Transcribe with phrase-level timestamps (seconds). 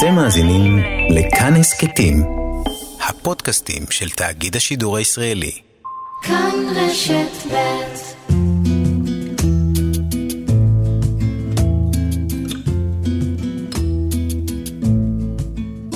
[0.00, 0.78] אתם מאזינים
[1.10, 2.22] לכאן הסכתים,
[3.08, 5.52] הפודקאסטים של תאגיד השידור הישראלי.
[6.22, 7.56] כאן רשת ב'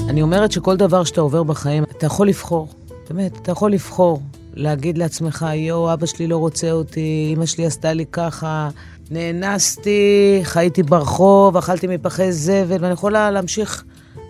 [0.09, 2.69] אני אומרת שכל דבר שאתה עובר בחיים, אתה יכול לבחור.
[3.11, 4.23] באמת, אתה יכול לבחור.
[4.55, 8.69] להגיד לעצמך, יואו, אבא שלי לא רוצה אותי, אמא שלי עשתה לי ככה,
[9.11, 13.85] נאנסתי, חייתי ברחוב, אכלתי מפחי זבל, ואני יכולה להמשיך,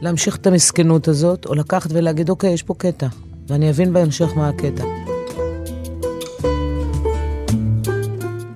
[0.05, 3.07] להמשיך את המסכנות הזאת, או לקחת ולהגיד, אוקיי, יש פה קטע,
[3.49, 4.85] ואני אבין בהמשך מה הקטע.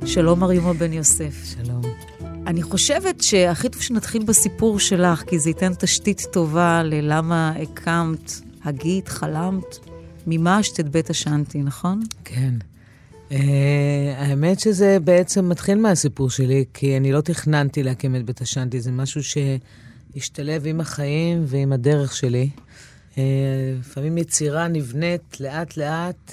[0.07, 1.45] שלום ארימה בן יוסף.
[1.45, 1.83] שלום.
[2.47, 9.09] אני חושבת שהכי טוב שנתחיל בסיפור שלך, כי זה ייתן תשתית טובה ללמה הקמת, הגית,
[9.09, 9.79] חלמת,
[10.27, 12.03] מימשת את בית השאנטי, נכון?
[12.25, 12.55] כן.
[13.31, 13.33] Uh,
[14.17, 18.91] האמת שזה בעצם מתחיל מהסיפור שלי, כי אני לא תכננתי להקים את בית השאנטי, זה
[18.91, 19.23] משהו
[20.15, 22.51] שהשתלב עם החיים ועם הדרך שלי.
[23.15, 23.19] Uh,
[23.81, 26.33] לפעמים יצירה נבנית לאט-לאט,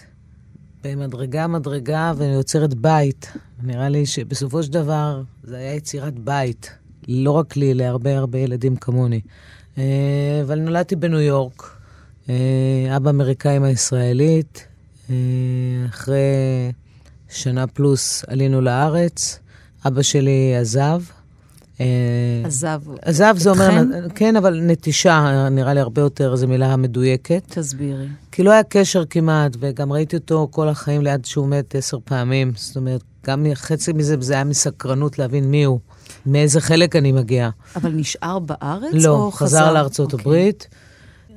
[0.84, 3.32] במדרגה-מדרגה, ויוצרת בית.
[3.64, 6.72] נראה לי שבסופו של דבר זה היה יצירת בית,
[7.08, 9.22] לא רק לי, להרבה הרבה ילדים כמוני.
[9.76, 9.80] Uh,
[10.44, 11.78] אבל נולדתי בניו יורק,
[12.26, 12.30] uh,
[12.96, 14.68] אבא אמריקאי עם הישראלית.
[15.08, 15.12] Uh,
[15.90, 16.72] אחרי
[17.30, 19.40] שנה פלוס עלינו לארץ,
[19.88, 21.02] אבא שלי עזב.
[21.82, 21.86] אה,
[22.44, 22.82] עזב.
[23.02, 23.82] עזב זה אומר?
[24.16, 27.44] כן, אבל נטישה, נראה לי הרבה יותר, זו מילה המדויקת.
[27.50, 28.08] תסבירי.
[28.32, 32.52] כי לא היה קשר כמעט, וגם ראיתי אותו כל החיים ליד שהוא מת עשר פעמים.
[32.56, 35.80] זאת אומרת, גם חצי מזה, זה היה מסקרנות להבין מי הוא,
[36.26, 37.50] מאיזה חלק אני מגיעה.
[37.76, 39.74] אבל נשאר בארץ לא, או חזר חזר?
[39.74, 40.24] לארצות אוקיי.
[40.24, 40.68] הברית.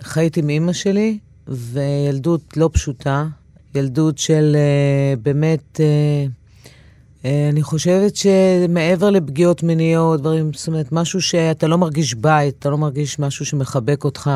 [0.03, 3.27] חייתי עם אימא שלי, וילדות לא פשוטה.
[3.75, 6.27] ילדות של אה, באמת, אה,
[7.25, 12.79] אני חושבת שמעבר לפגיעות מיניות, דברים, זאת אומרת, משהו שאתה לא מרגיש בית, אתה לא
[12.79, 14.31] מרגיש משהו שמחבק אותך.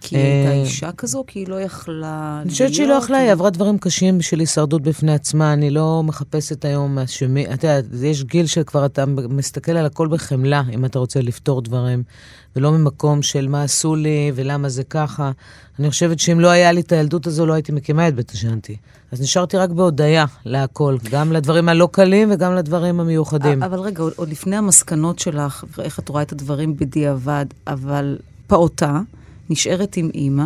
[0.00, 1.24] כי היא הייתה אה, אישה כזו?
[1.26, 4.82] כי היא לא יכלה אני חושבת שהיא לא יכלה, היא עברה דברים קשים בשביל הישרדות
[4.82, 9.86] בפני עצמה, אני לא מחפשת היום אשמי, אתה יודע, יש גיל שכבר אתה מסתכל על
[9.86, 12.02] הכל בחמלה, אם אתה רוצה לפתור דברים,
[12.56, 15.30] ולא ממקום של מה עשו לי ולמה זה ככה.
[15.78, 18.76] אני חושבת שאם לא היה לי את הילדות הזו, לא הייתי מקימה את בית השאנטי.
[19.12, 23.62] אז נשארתי רק בהודיה להכל, גם לדברים הלא קלים וגם לדברים המיוחדים.
[23.62, 28.16] אבל רגע, עוד- לפני המסקנות שלך, ואיך את רואה את הדברים בדיעבד, אבל
[28.46, 29.00] פעוטה
[29.50, 30.44] נשארת עם אימא,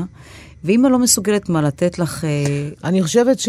[0.64, 2.30] ואימא לא מסוגלת מה לתת לך אה,
[2.84, 3.48] אני חושבת ש...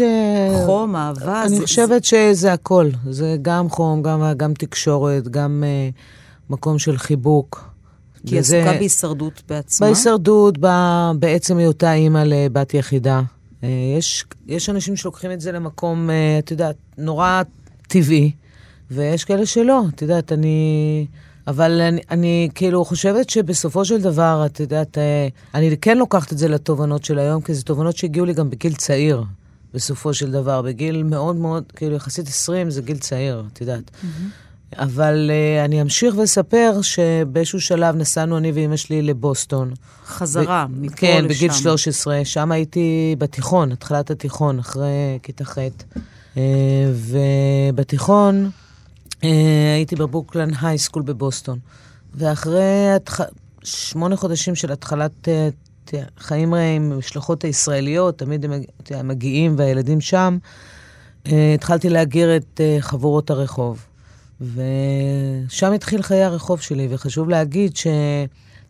[0.66, 1.42] חום, אהבה.
[1.42, 2.90] אני זה- חושבת שזה הכל.
[3.10, 7.70] זה גם חום, גם, גם תקשורת, גם uh, מקום של חיבוק.
[8.26, 9.86] כי היא וזה- עסוקה בהישרדות בעצמה.
[9.86, 13.20] בהישרדות, ב- בעצם היותה אימא לבת יחידה.
[13.64, 17.42] אה, יש, יש אנשים שלוקחים את זה למקום, אה, את יודעת, נורא
[17.88, 18.32] טבעי,
[18.90, 21.06] ויש כאלה שלא, את יודעת, אני...
[21.46, 26.38] אבל אני, אני כאילו חושבת שבסופו של דבר, את יודעת, אה, אני כן לוקחת את
[26.38, 29.24] זה לתובנות של היום, כי זה תובנות שהגיעו לי גם בגיל צעיר,
[29.74, 30.62] בסופו של דבר.
[30.62, 33.90] בגיל מאוד מאוד, כאילו יחסית 20 זה גיל צעיר, את יודעת.
[34.78, 39.72] אבל uh, אני אמשיך ואספר שבאיזשהו שלב נסענו אני ואימא שלי לבוסטון.
[40.06, 41.28] חזרה, ב- מפה כן, לשם.
[41.28, 42.24] בגיל 13.
[42.24, 45.58] שם הייתי בתיכון, התחלת התיכון, אחרי כיתה ח'.
[46.34, 46.38] Uh,
[47.72, 48.50] ובתיכון
[49.10, 49.26] uh,
[49.74, 51.58] הייתי בברוקלן הייסקול בבוסטון.
[52.14, 53.20] ואחרי התח...
[53.64, 58.44] שמונה חודשים של התחלת uh, חיים עם המשלחות הישראליות, תמיד
[58.90, 60.38] הם מגיעים והילדים שם,
[61.24, 63.86] uh, התחלתי להגיר את uh, חבורות הרחוב.
[64.40, 67.72] ושם התחיל חיי הרחוב שלי, וחשוב להגיד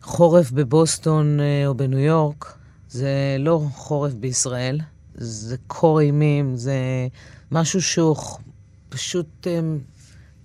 [0.01, 2.55] שחורף בבוסטון אה, או בניו יורק
[2.89, 4.79] זה לא חורף בישראל,
[5.15, 6.75] זה קור אימים, זה
[7.51, 8.15] משהו שהוא
[8.89, 9.59] פשוט, אה,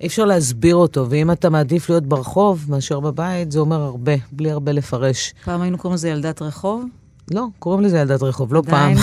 [0.01, 4.51] אי אפשר להסביר אותו, ואם אתה מעדיף להיות ברחוב מאשר בבית, זה אומר הרבה, בלי
[4.51, 5.35] הרבה לפרש.
[5.45, 6.85] פעם היינו קוראים לזה ילדת רחוב?
[7.31, 8.95] לא, קוראים לזה ילדת רחוב, לא פעם.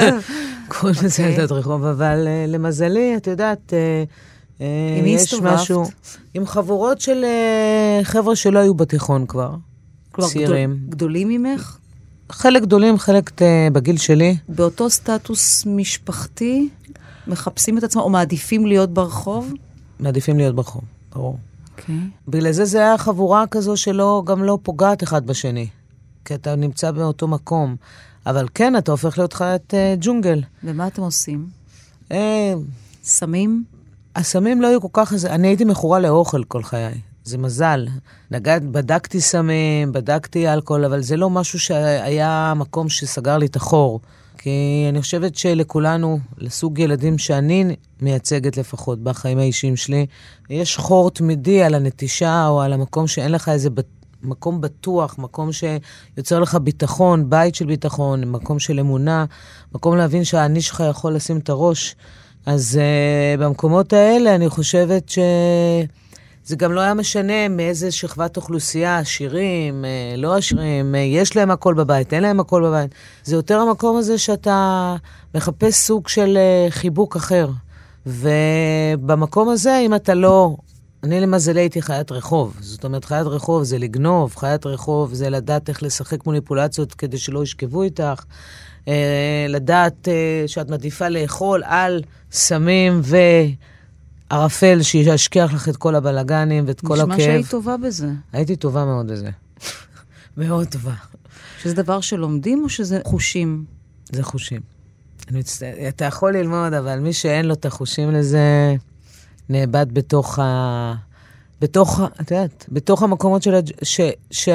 [0.68, 1.34] קוראים לזה אוקיי.
[1.34, 4.04] ילדת רחוב, אבל אה, למזלי, את יודעת, אה,
[4.60, 4.66] עם
[5.04, 5.52] מי הסתובבת?
[5.54, 5.84] משהו...
[6.34, 9.54] עם חבורות של אה, חבר'ה שלא היו בתיכון כבר,
[10.12, 10.74] כלומר, צעירים.
[10.76, 11.78] גדול- גדולים ממך?
[12.32, 14.36] חלק גדולים, חלק אה, בגיל שלי.
[14.48, 16.68] באותו סטטוס משפחתי,
[17.26, 19.52] מחפשים את עצמם, או מעדיפים להיות ברחוב?
[20.00, 20.82] מעדיפים להיות ברחוב,
[21.14, 21.38] ברור.
[21.78, 21.94] אוקיי.
[22.28, 25.66] בגלל זה זה היה חבורה כזו שלא, גם לא פוגעת אחד בשני.
[26.24, 27.76] כי אתה נמצא באותו מקום.
[28.26, 30.42] אבל כן, אתה הופך להיות חיית אה, ג'ונגל.
[30.64, 31.46] ומה אתם עושים?
[32.12, 32.52] אה,
[33.04, 33.64] סמים?
[34.18, 35.12] הסמים לא היו כל כך...
[35.26, 36.94] אני הייתי מכורה לאוכל כל חיי.
[37.24, 37.86] זה מזל.
[38.30, 44.00] נגד, בדקתי סמים, בדקתי אלכוהול, אבל זה לא משהו שהיה מקום שסגר לי את החור.
[44.38, 50.06] כי אני חושבת שלכולנו, לסוג ילדים שאני מייצגת לפחות בחיים האישיים שלי,
[50.50, 53.86] יש חור תמידי על הנטישה או על המקום שאין לך איזה בת-
[54.22, 59.24] מקום בטוח, מקום שיוצר לך ביטחון, בית של ביטחון, מקום של אמונה,
[59.74, 61.96] מקום להבין שהאני שלך יכול לשים את הראש.
[62.46, 65.18] אז uh, במקומות האלה אני חושבת ש...
[66.48, 71.50] זה גם לא היה משנה מאיזה שכבת אוכלוסייה, עשירים, אה, לא עשירים, אה, יש להם
[71.50, 72.90] הכל בבית, אין להם הכל בבית.
[73.24, 74.96] זה יותר המקום הזה שאתה
[75.34, 77.50] מחפש סוג של אה, חיבוק אחר.
[78.06, 80.56] ובמקום הזה, אם אתה לא...
[81.02, 82.56] אני למזלי הייתי חיית רחוב.
[82.60, 87.42] זאת אומרת, חיית רחוב זה לגנוב, חיית רחוב זה לדעת איך לשחק מוניפולציות כדי שלא
[87.42, 88.24] ישכבו איתך.
[89.48, 90.08] לדעת
[90.46, 92.02] שאת מעדיפה לאכול על
[92.32, 93.16] סמים ו...
[94.30, 97.08] ערפל שישכיח לך את כל הבלגנים ואת כל הכאב.
[97.08, 98.08] נשמע שהיית טובה בזה.
[98.32, 99.30] הייתי טובה מאוד בזה.
[100.36, 100.94] מאוד טובה.
[101.62, 103.64] שזה דבר שלומדים או שזה חושים?
[104.12, 104.60] זה חושים.
[105.30, 108.74] מצטער, אתה יכול ללמוד, אבל מי שאין לו את החושים לזה,
[109.48, 110.94] נאבד בתוך ה...
[111.60, 113.54] בתוך, את יודעת, בתוך המקומות של...
[113.82, 114.00] ש...
[114.30, 114.48] ש...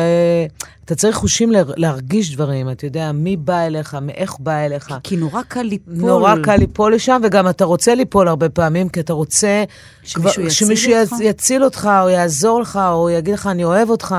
[0.85, 4.87] אתה צריך חושים להרגיש דברים, אתה יודע, מי בא אליך, מאיך בא אליך.
[4.87, 5.93] כי, כי נורא קל ליפול.
[5.93, 9.63] נורא קל ליפול לשם, וגם אתה רוצה ליפול הרבה פעמים, כי אתה רוצה...
[10.03, 11.15] שמישהו כבר, יציל שמישהו אותך?
[11.21, 14.15] יציל אותך, או יעזור לך, או יגיד לך, אני אוהב אותך.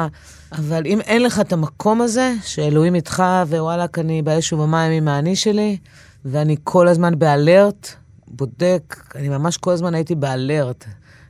[0.52, 5.36] אבל אם אין לך את המקום הזה, שאלוהים איתך, ווואלכ, אני באש ובמים עם האני
[5.36, 5.76] שלי,
[6.24, 7.88] ואני כל הזמן באלרט,
[8.28, 10.84] בודק, אני ממש כל הזמן הייתי באלרט.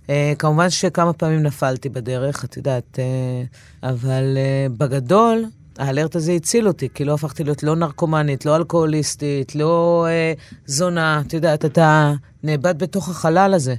[0.06, 5.44] Uh, כמובן שכמה פעמים נפלתי בדרך, את יודעת, uh, אבל uh, בגדול,
[5.78, 10.06] האלרט הזה הציל אותי, כי לא הפכתי להיות לא נרקומנית, לא אלכוהוליסטית, לא
[10.36, 12.12] uh, זונה, את יודעת, אתה
[12.42, 13.74] נאבד בתוך החלל הזה.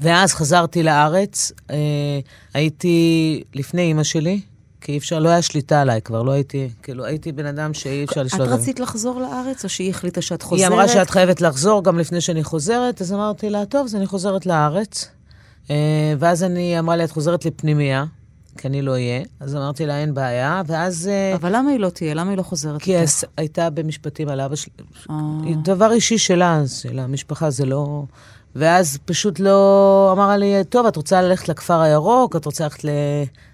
[0.00, 1.72] ואז חזרתי לארץ, uh,
[2.54, 4.40] הייתי לפני אימא שלי,
[4.80, 8.04] כי אי אפשר, לא היה שליטה עליי כבר, לא הייתי, כאילו, הייתי בן אדם שאי
[8.04, 10.68] אפשר לשלוט את רצית לחזור לארץ, או שהיא החליטה שאת חוזרת?
[10.68, 14.06] היא אמרה שאת חייבת לחזור גם לפני שאני חוזרת, אז אמרתי לה, טוב, אז אני
[14.06, 15.08] חוזרת לארץ.
[15.70, 18.04] אה, ואז אני, אמרה לי, את חוזרת לפנימייה,
[18.58, 19.22] כי אני לא אהיה.
[19.40, 21.08] אז אמרתי לה, אין בעיה, ואז...
[21.08, 22.14] אה, אבל למה היא לא תהיה?
[22.14, 22.96] למה היא לא חוזרת כי?
[22.96, 23.06] היא
[23.36, 24.72] הייתה במשפטים על אבא שלי.
[25.10, 25.16] אה.
[25.62, 28.02] דבר אישי שלה, של המשפחה, זה לא...
[28.56, 30.10] ואז פשוט לא...
[30.16, 32.36] אמרה לי, טוב, את רוצה ללכת לכפר הירוק?
[32.36, 32.88] את רוצה ללכת ל...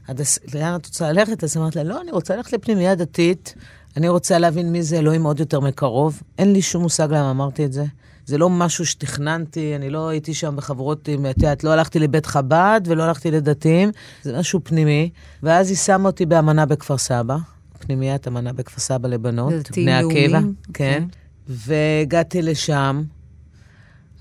[0.08, 1.44] עד הס- לאן את רוצה ללכת?
[1.44, 3.54] אז אמרתי לה, לא, אני רוצה ללכת לפנימייה דתית.
[3.96, 6.22] אני רוצה להבין מי זה אלוהים עוד יותר מקרוב.
[6.38, 7.84] אין לי שום מושג למה אמרתי את זה.
[8.30, 12.26] זה לא משהו שתכננתי, אני לא הייתי שם בחברות עם, את יודעת, לא הלכתי לבית
[12.26, 13.90] חב"ד ולא הלכתי לדתיים,
[14.22, 15.10] זה משהו פנימי.
[15.42, 17.36] ואז היא שמה אותי באמנה בכפר סבא,
[17.78, 20.54] פנימיית אמנה בכפר סבא לבנות, בני עקיבא, לאומיים?
[20.74, 21.04] כן.
[21.48, 23.02] והגעתי לשם,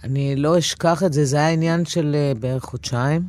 [0.03, 3.21] אני לא אשכח את זה, זה היה עניין של אה, בערך חודשיים,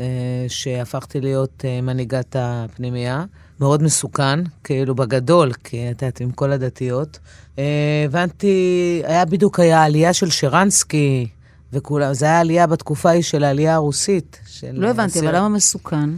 [0.00, 3.24] אה, שהפכתי להיות אה, מנהיגת הפנימייה.
[3.62, 7.18] מאוד מסוכן, כאילו בגדול, כי את יודעת, עם כל הדתיות.
[7.58, 7.64] אה,
[8.04, 11.28] הבנתי, היה בדיוק, היה עלייה של שרנסקי
[11.72, 14.40] וכולם, זה היה עלייה בתקופה ההיא של העלייה הרוסית.
[14.46, 15.24] של לא הבנתי, הסרט.
[15.24, 16.10] אבל למה מסוכן?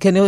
[0.00, 0.20] כי אני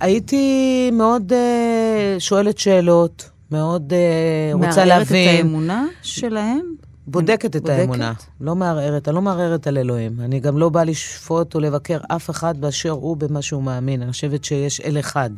[0.00, 5.40] הייתי מאוד אה, שואלת שאלות, מאוד אה, רוצה מערערת להבין.
[5.40, 6.74] את האמונה שלהם?
[7.06, 7.78] בודקת את בודקת?
[7.78, 8.12] האמונה.
[8.40, 10.20] לא מערערת, אני לא מערערת על אלוהים.
[10.20, 14.02] אני גם לא באה לשפוט או לבקר אף אחד באשר הוא במה שהוא מאמין.
[14.02, 15.30] אני חושבת שיש אל אחד.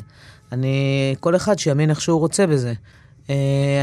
[0.53, 2.73] אני, כל אחד שיאמין איך שהוא רוצה בזה.
[3.27, 3.31] Uh,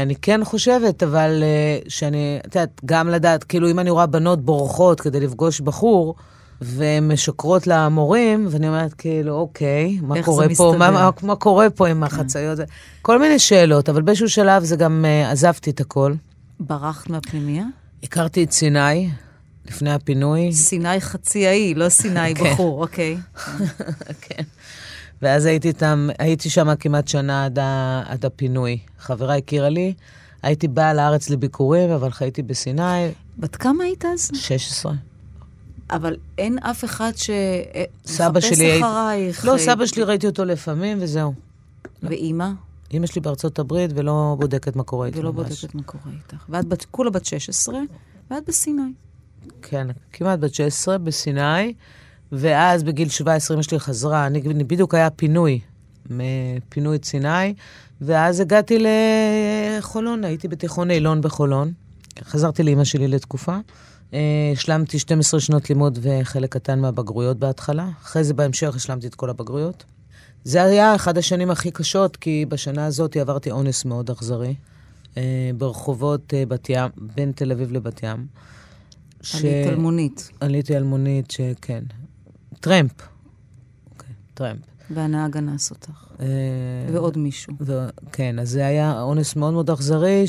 [0.02, 4.44] אני כן חושבת, אבל uh, שאני, את יודעת, גם לדעת, כאילו, אם אני רואה בנות
[4.44, 6.14] בורחות כדי לפגוש בחור,
[6.60, 10.74] והן משקרות למורים, ואני אומרת, כאילו, אוקיי, מה קורה פה?
[10.78, 10.90] מה?
[10.90, 12.58] מה, מה קורה פה עם החצאיות?
[13.02, 16.14] כל מיני שאלות, אבל באיזשהו שלב זה גם uh, עזבתי את הכל.
[16.60, 17.64] ברחת מהפנימייה?
[18.02, 19.10] הכרתי את סיני
[19.66, 20.52] לפני הפינוי.
[20.52, 22.44] סיני חצי האי, לא סיני כן.
[22.44, 23.16] בחור, אוקיי.
[24.22, 24.42] כן.
[25.22, 28.78] ואז הייתי, איתם, הייתי שם כמעט שנה עד, ה, עד הפינוי.
[28.98, 29.94] חברה הכירה לי,
[30.42, 33.08] הייתי באה לארץ לביקורים, אבל חייתי בסיני,
[33.38, 34.30] בת כמה היית אז?
[34.34, 34.92] 16.
[35.90, 37.30] אבל אין אף אחד ש...
[38.06, 38.80] סבא מחפש שלי...
[38.80, 39.44] אחרייך.
[39.44, 41.32] לא, אה, סבא שלי ראיתי אותו לפעמים, וזהו.
[42.02, 42.48] ואימא?
[42.92, 45.48] אימא שלי בארצות הברית ולא בודקת מה קורה איתי ולא ממש.
[45.48, 46.44] בודקת מה קורה איתך.
[46.48, 47.78] ואת בת, כולה בת 16,
[48.30, 48.92] ואת בסיני.
[49.62, 51.74] כן, כמעט בת 16 בסיני,
[52.32, 55.60] ואז בגיל 17 אמא שלי חזרה, אני, בדיוק היה פינוי,
[56.68, 57.54] פינוי את סיני,
[58.00, 58.78] ואז הגעתי
[59.78, 61.72] לחולון, הייתי בתיכון אילון בחולון,
[62.24, 63.56] חזרתי לאמא שלי לתקופה.
[64.14, 64.18] אה,
[64.52, 69.84] השלמתי 12 שנות לימוד וחלק קטן מהבגרויות בהתחלה, אחרי זה בהמשך השלמתי את כל הבגרויות.
[70.44, 74.54] זה היה אחד השנים הכי קשות, כי בשנה הזאת עברתי אונס מאוד אכזרי,
[75.16, 78.26] אה, ברחובות אה, בת ים, בין תל אביב לבת ים.
[79.22, 81.84] ש- עלית אלמונית, עליתי על מונית שכן.
[82.60, 82.92] טרמפ.
[83.92, 84.60] אוקיי, טרמפ.
[84.90, 85.90] והנהג אנס אותך.
[86.20, 86.26] אה,
[86.92, 87.52] ועוד מישהו.
[87.60, 90.24] ו- כן, אז זה היה אונס מאוד מאוד אכזרי,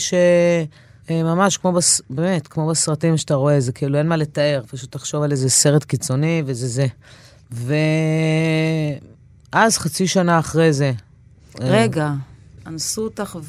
[1.08, 2.02] שממש כמו, בס...
[2.10, 5.84] באמת, כמו בסרטים שאתה רואה, זה כאילו אין מה לתאר, פשוט תחשוב על איזה סרט
[5.84, 6.88] קיצוני וזה זה.
[9.52, 10.92] אז, חצי שנה אחרי זה,
[11.60, 12.14] רגע,
[12.68, 13.46] אנסו אותך ו...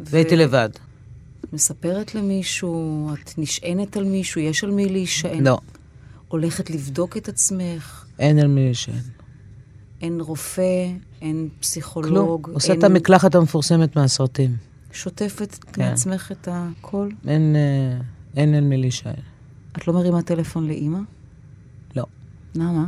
[0.00, 0.70] והייתי לבד.
[1.44, 5.46] את מספרת למישהו, את נשענת על מישהו, יש על מי להישען?
[5.46, 5.58] לא,
[6.28, 8.01] הולכת לבדוק את עצמך?
[8.18, 8.94] אין על מי להישען.
[10.00, 10.86] אין רופא,
[11.22, 12.54] אין פסיכולוג, כלום.
[12.54, 12.78] עושה אין...
[12.78, 14.56] את המקלחת המפורסמת מהסרטים.
[14.92, 15.82] שוטפת כן.
[15.82, 17.08] מעצמך את הכל?
[17.28, 17.98] אין, אה,
[18.36, 19.14] אין על מי להישען.
[19.76, 20.98] את לא מרימה טלפון לאימא?
[21.96, 22.04] לא.
[22.54, 22.84] למה?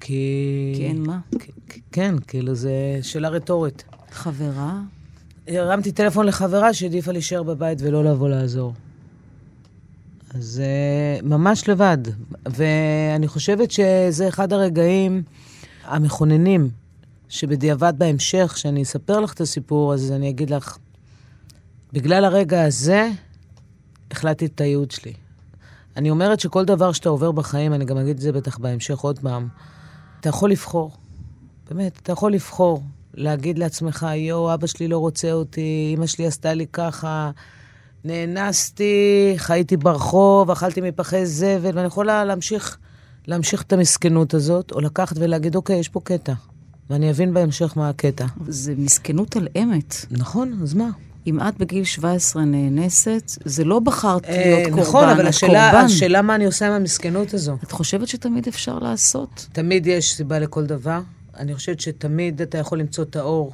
[0.00, 0.72] כי...
[0.76, 1.18] כי אין מה.
[1.38, 1.52] כי-
[1.92, 2.68] כן, כאילו, זו
[3.02, 3.84] שאלה רטורית.
[4.12, 4.80] חברה?
[5.48, 8.74] הרמתי טלפון לחברה שהעדיפה להישאר בבית ולא לבוא לעזור.
[10.34, 10.38] Uh,
[11.22, 11.98] ממש לבד.
[12.46, 15.22] ואני חושבת שזה אחד הרגעים
[15.84, 16.70] המכוננים,
[17.28, 20.78] שבדיעבד בהמשך, כשאני אספר לך את הסיפור, אז אני אגיד לך,
[21.92, 23.10] בגלל הרגע הזה,
[24.10, 25.12] החלטתי את הייעוד שלי.
[25.96, 29.18] אני אומרת שכל דבר שאתה עובר בחיים, אני גם אגיד את זה בטח בהמשך עוד
[29.18, 29.48] פעם,
[30.20, 30.90] אתה יכול לבחור.
[31.70, 32.82] באמת, אתה יכול לבחור.
[33.14, 37.30] להגיד לעצמך, יואו, אבא שלי לא רוצה אותי, אמא שלי עשתה לי ככה,
[38.04, 42.78] נאנסתי, חייתי ברחוב, אכלתי מפחי זבל, ואני יכולה להמשיך,
[43.26, 46.32] להמשיך את המסכנות הזאת, או לקחת ולהגיד, אוקיי, יש פה קטע,
[46.90, 48.26] ואני אבין בהמשך מה הקטע.
[48.48, 49.94] זה מסכנות על אמת.
[50.10, 50.90] נכון, אז מה?
[51.26, 55.80] אם את בגיל 17 נאנסת, זה לא בחרת אה, להיות קורבן, נכון, אבל השאלה.
[55.80, 57.56] השאלה מה אני עושה עם המסכנות הזו.
[57.62, 59.46] את חושבת שתמיד אפשר לעשות?
[59.52, 61.00] תמיד יש סיבה לכל דבר.
[61.36, 63.52] אני חושבת שתמיד אתה יכול למצוא את האור,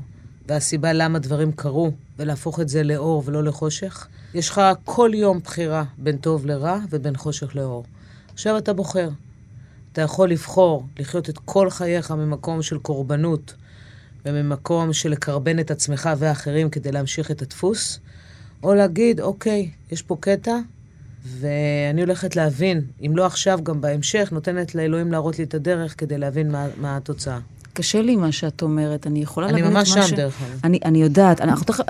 [0.49, 4.07] והסיבה למה דברים קרו, ולהפוך את זה לאור ולא לחושך.
[4.35, 7.85] יש לך כל יום בחירה בין טוב לרע ובין חושך לאור.
[8.33, 9.09] עכשיו אתה בוחר.
[9.93, 13.55] אתה יכול לבחור לחיות את כל חייך ממקום של קורבנות,
[14.25, 18.01] וממקום של לקרבן את עצמך ואחרים כדי להמשיך את הדפוס,
[18.63, 20.57] או להגיד, אוקיי, יש פה קטע,
[21.25, 26.19] ואני הולכת להבין, אם לא עכשיו, גם בהמשך, נותנת לאלוהים להראות לי את הדרך כדי
[26.19, 27.39] להבין מה, מה התוצאה.
[27.81, 30.13] קשה לי מה שאת אומרת, אני יכולה אני להבין את מה ממש שם, ש...
[30.13, 30.61] דרך אגב.
[30.65, 31.85] אני, אני יודעת, אנחנו תכף,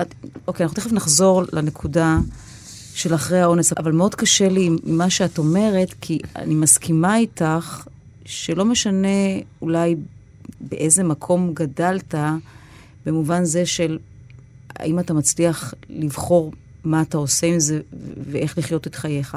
[0.46, 2.18] אוקיי, אנחנו תכף נחזור לנקודה
[2.94, 7.86] של אחרי האונס, אבל מאוד קשה לי עם מה שאת אומרת, כי אני מסכימה איתך
[8.24, 9.08] שלא משנה
[9.62, 9.96] אולי
[10.60, 12.14] באיזה מקום גדלת,
[13.06, 13.98] במובן זה של
[14.76, 16.52] האם אתה מצליח לבחור
[16.84, 17.80] מה אתה עושה עם זה
[18.30, 19.36] ואיך לחיות את חייך.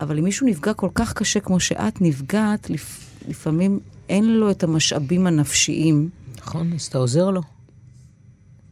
[0.00, 3.00] אבל אם מישהו נפגע כל כך קשה כמו שאת נפגעת, לפ...
[3.28, 6.08] לפעמים אין לו את המשאבים הנפשיים.
[6.38, 7.40] נכון, אז אתה עוזר לו.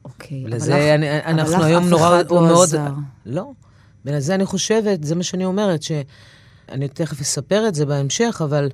[0.05, 2.63] אוקיי, אבל לזה לך- אני, אבל אנחנו לך היום אף נורא, אחד לא מאוד...
[2.69, 2.89] עזר.
[3.27, 3.51] לא.
[4.05, 8.69] ולזה אני חושבת, זה מה שאני אומרת, שאני תכף אספר את זה בהמשך, אבל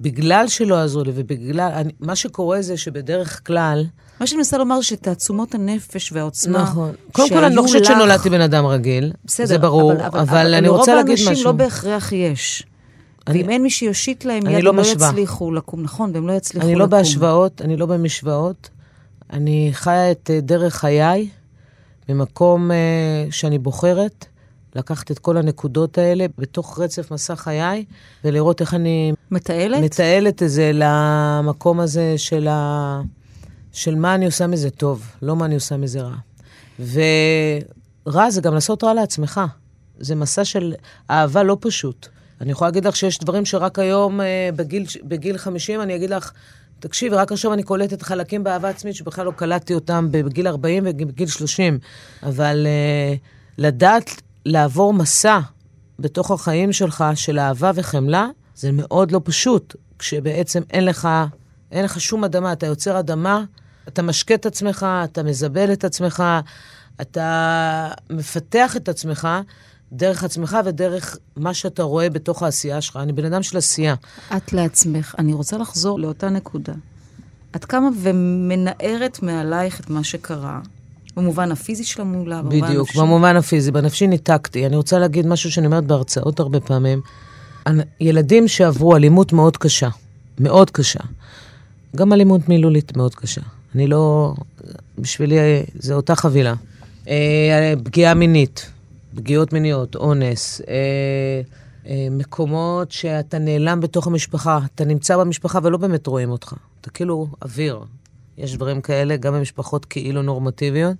[0.00, 1.60] בגלל שלא עזרו לי, ובגלל...
[1.74, 3.84] אני, מה שקורה זה שבדרך כלל...
[4.20, 6.92] מה שאני מנסה לומר, שתעצומות הנפש והעוצמה נכון.
[7.12, 9.12] קודם כל, אני לא חושבת לך- שנולדתי בן אדם רגיל.
[9.24, 11.28] בסדר, זה ברור, אבל, אבל אני רוצה להגיד לרוב משהו.
[11.28, 12.64] האנשים לא בהכרח יש.
[13.26, 15.08] אני- ואם אין מי שיושיט להם אני יד, לא הם לא משווה.
[15.08, 15.82] יצליחו לקום.
[15.82, 16.80] נכון, והם לא יצליחו אני לקום.
[16.80, 18.70] לא בהשוואות, אני לא במשוואות.
[19.32, 21.28] אני חיה את אה, דרך חיי
[22.08, 22.76] ממקום אה,
[23.30, 24.26] שאני בוחרת
[24.76, 27.84] לקחת את כל הנקודות האלה בתוך רצף מסע חיי,
[28.24, 29.82] ולראות איך אני מתעלת?
[29.82, 33.00] מתעלת את זה למקום הזה של, ה...
[33.72, 36.14] של מה אני עושה מזה טוב, לא מה אני עושה מזה רע.
[38.06, 39.40] ורע זה גם לעשות רע לעצמך.
[39.98, 40.74] זה מסע של
[41.10, 42.08] אהבה לא פשוט.
[42.44, 46.32] אני יכולה להגיד לך שיש דברים שרק היום, אה, בגיל, בגיל 50, אני אגיד לך,
[46.80, 51.28] תקשיבי, רק עכשיו אני קולטת חלקים באהבה עצמית שבכלל לא קלטתי אותם בגיל 40 ובגיל
[51.28, 51.78] 30.
[52.22, 53.14] אבל אה,
[53.58, 55.40] לדעת לעבור מסע
[55.98, 61.08] בתוך החיים שלך של אהבה וחמלה, זה מאוד לא פשוט, כשבעצם אין לך,
[61.72, 63.44] אין לך שום אדמה, אתה יוצר אדמה,
[63.88, 66.22] אתה משקה את עצמך, אתה מזבל את עצמך,
[67.00, 69.28] אתה מפתח את עצמך
[69.92, 72.96] דרך עצמך ודרך מה שאתה רואה בתוך העשייה שלך.
[72.96, 73.94] אני בן אדם של עשייה.
[74.36, 75.14] את לעצמך.
[75.18, 76.72] אני רוצה לחזור לאותה נקודה.
[77.56, 80.60] את קמה ומנערת מעלייך את מה שקרה.
[81.16, 82.98] במובן הפיזי של המולה, במובן בדיוק, הנפשי.
[82.98, 83.70] במובן הפיזי.
[83.70, 84.66] בנפשי ניתקתי.
[84.66, 87.00] אני רוצה להגיד משהו שאני אומרת בהרצאות הרבה פעמים.
[88.00, 89.88] ילדים שעברו אלימות מאוד קשה,
[90.40, 91.00] מאוד קשה.
[91.96, 93.40] גם אלימות מילולית מאוד קשה.
[93.74, 94.34] אני לא...
[94.98, 95.36] בשבילי
[95.74, 96.54] זה אותה חבילה.
[97.08, 98.70] אה, פגיעה מינית,
[99.14, 100.74] פגיעות מיניות, אונס, אה,
[101.86, 106.54] אה, מקומות שאתה נעלם בתוך המשפחה, אתה נמצא במשפחה ולא באמת רואים אותך.
[106.80, 107.80] אתה כאילו אוויר.
[108.38, 110.96] יש דברים כאלה גם במשפחות כאילו נורמטיביות,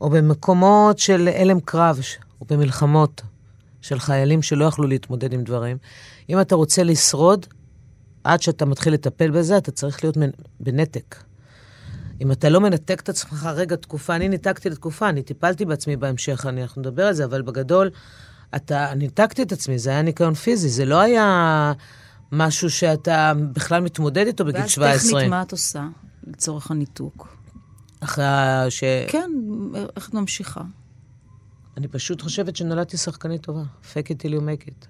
[0.00, 2.00] או במקומות של הלם קרב,
[2.40, 3.22] או במלחמות
[3.80, 5.76] של חיילים שלא יכלו להתמודד עם דברים.
[6.30, 7.46] אם אתה רוצה לשרוד,
[8.24, 10.16] עד שאתה מתחיל לטפל בזה, אתה צריך להיות
[10.60, 11.16] בנתק.
[12.20, 16.46] אם אתה לא מנתק את עצמך רגע תקופה, אני ניתקתי לתקופה, אני טיפלתי בעצמי בהמשך,
[16.48, 17.90] אני, אנחנו נדבר על זה, אבל בגדול,
[18.56, 21.72] אתה, אני ניתקתי את עצמי, זה היה ניקיון פיזי, זה לא היה
[22.32, 24.92] משהו שאתה בכלל מתמודד איתו בגיל 17.
[24.92, 25.88] ואז טכנית, מה את עושה
[26.26, 27.36] לצורך הניתוק?
[28.00, 28.24] אחרי
[28.68, 28.84] ש...
[29.08, 29.30] כן,
[29.96, 30.62] איך את ממשיכה?
[31.76, 33.62] אני פשוט חושבת שנולדתי שחקנית טובה.
[33.82, 34.86] fake it till you make it.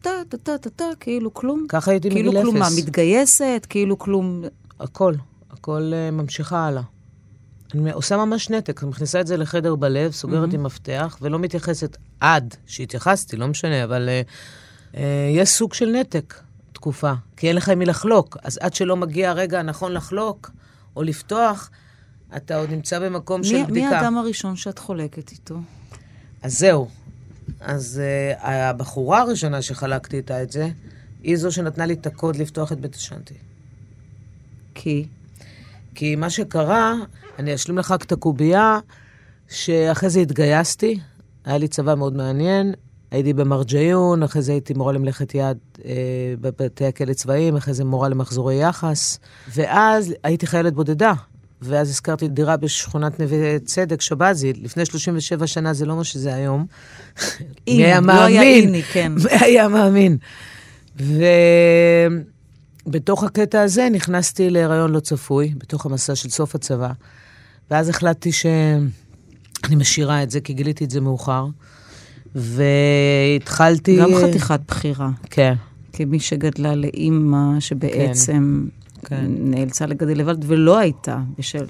[0.00, 1.66] טה, טה, טה, טה, טה, כאילו כלום.
[1.68, 2.78] ככה הייתי כאילו מגיל כלום, מה, אפס.
[2.78, 3.66] מתגייסת?
[3.68, 4.44] כאילו כלום...
[4.80, 5.14] הכל,
[5.50, 6.82] הכל uh, ממשיכה הלאה.
[7.74, 11.96] אני עושה ממש נתק, אני מכניסה את זה לחדר בלב, סוגרת עם מפתח, ולא מתייחסת
[12.20, 14.98] עד שהתייחסתי, לא משנה, אבל uh, uh,
[15.30, 16.34] יש סוג של נתק
[16.72, 18.36] תקופה, כי אין לך עם מי לחלוק.
[18.42, 20.50] אז עד שלא מגיע הרגע הנכון לחלוק
[20.96, 21.70] או לפתוח,
[22.36, 23.88] אתה עוד נמצא במקום של מי, בדיקה.
[23.88, 25.58] מי האדם הראשון שאת חולקת איתו?
[26.42, 26.88] אז זהו.
[27.60, 28.00] אז
[28.40, 30.68] uh, הבחורה הראשונה שחלקתי איתה את זה,
[31.22, 33.34] היא זו שנתנה לי את הקוד לפתוח את בית השנטי.
[34.74, 35.06] כי...
[35.98, 36.94] כי מה שקרה,
[37.38, 38.78] אני אשלים לך רק את הקובייה,
[39.48, 40.98] שאחרי זה התגייסתי,
[41.44, 42.74] היה לי צבא מאוד מעניין,
[43.10, 45.92] הייתי במרג'יון, אחרי זה הייתי מורה למלאכת יד אה,
[46.40, 49.18] בבתי הכלא צבאיים, אחרי זה מורה למחזורי יחס,
[49.54, 51.12] ואז הייתי חיילת בודדה.
[51.62, 56.66] ואז הזכרתי דירה בשכונת נווה צדק, שבזי, לפני 37 שנה, זה לא מה שזה היום.
[57.66, 58.64] איני, מי היה לא היה מאמין?
[58.64, 59.12] איני, כן.
[59.12, 60.16] מי היה מאמין?
[62.88, 66.92] ובתוך הקטע הזה נכנסתי להיריון לא צפוי, בתוך המסע של סוף הצבא.
[67.70, 71.46] ואז החלטתי שאני משאירה את זה, כי גיליתי את זה מאוחר.
[72.34, 73.96] והתחלתי...
[73.96, 75.10] גם חתיכת בחירה.
[75.30, 75.54] כן.
[75.92, 78.66] כמי שגדלה לאימא שבעצם
[79.04, 79.24] כן.
[79.28, 81.66] נאלצה לגדל לבד ולא הייתה בשל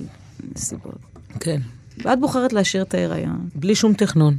[0.56, 0.98] נסיבות.
[1.40, 1.60] כן.
[2.04, 3.48] ואת בוחרת להשאיר את ההיריון.
[3.54, 4.36] בלי שום תכנון.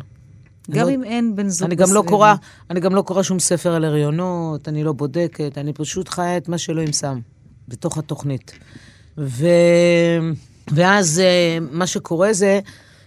[0.70, 2.04] גם לא- אם אין בן זוג אני גם לא.
[2.08, 2.34] קורא,
[2.70, 6.50] אני גם לא קורא שום ספר על הריונות, אני לא בודקת, אני פשוט חיה את
[6.50, 7.20] מה שאלוהים שם,
[7.68, 8.52] בתוך התוכנית.
[9.18, 9.48] ו...
[10.72, 12.60] ואז אה, מה שקורה זה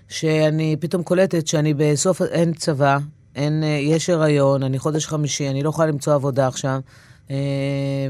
[0.08, 2.98] שאני פתאום קולטת שאני בסוף, אין צבא,
[3.36, 6.80] אין, אה, יש הריון, אני חודש חמישי, אני לא יכולה למצוא עבודה עכשיו,
[7.30, 7.36] אה,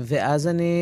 [0.03, 0.73] ואז אני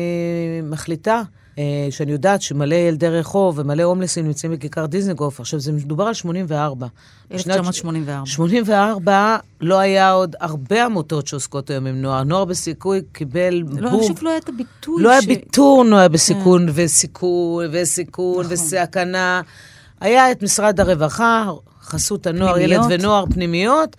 [0.63, 1.21] מחליטה.
[1.59, 5.39] אה, שאני יודעת שמלא ילדי רחוב ומלא הומלסים נמצאים בכיכר דיזנגוף.
[5.39, 6.87] עכשיו, זה מדובר על 84.
[7.31, 8.25] בשנת 1984.
[8.25, 12.23] 84 לא היה עוד הרבה עמותות שעוסקות היום עם נוער.
[12.23, 14.01] נוער בסיכוי קיבל לא, אני בום.
[14.01, 18.53] חושבת לא היה את הביטוי לא היה ש- ביטור נוער בסיכון וסיכון וסיכון נכון.
[18.53, 19.41] וסכנה.
[20.01, 21.49] היה את משרד הרווחה,
[21.83, 22.99] חסות הנוער, ילד פנימיות.
[22.99, 23.95] ונוער, פנימיות.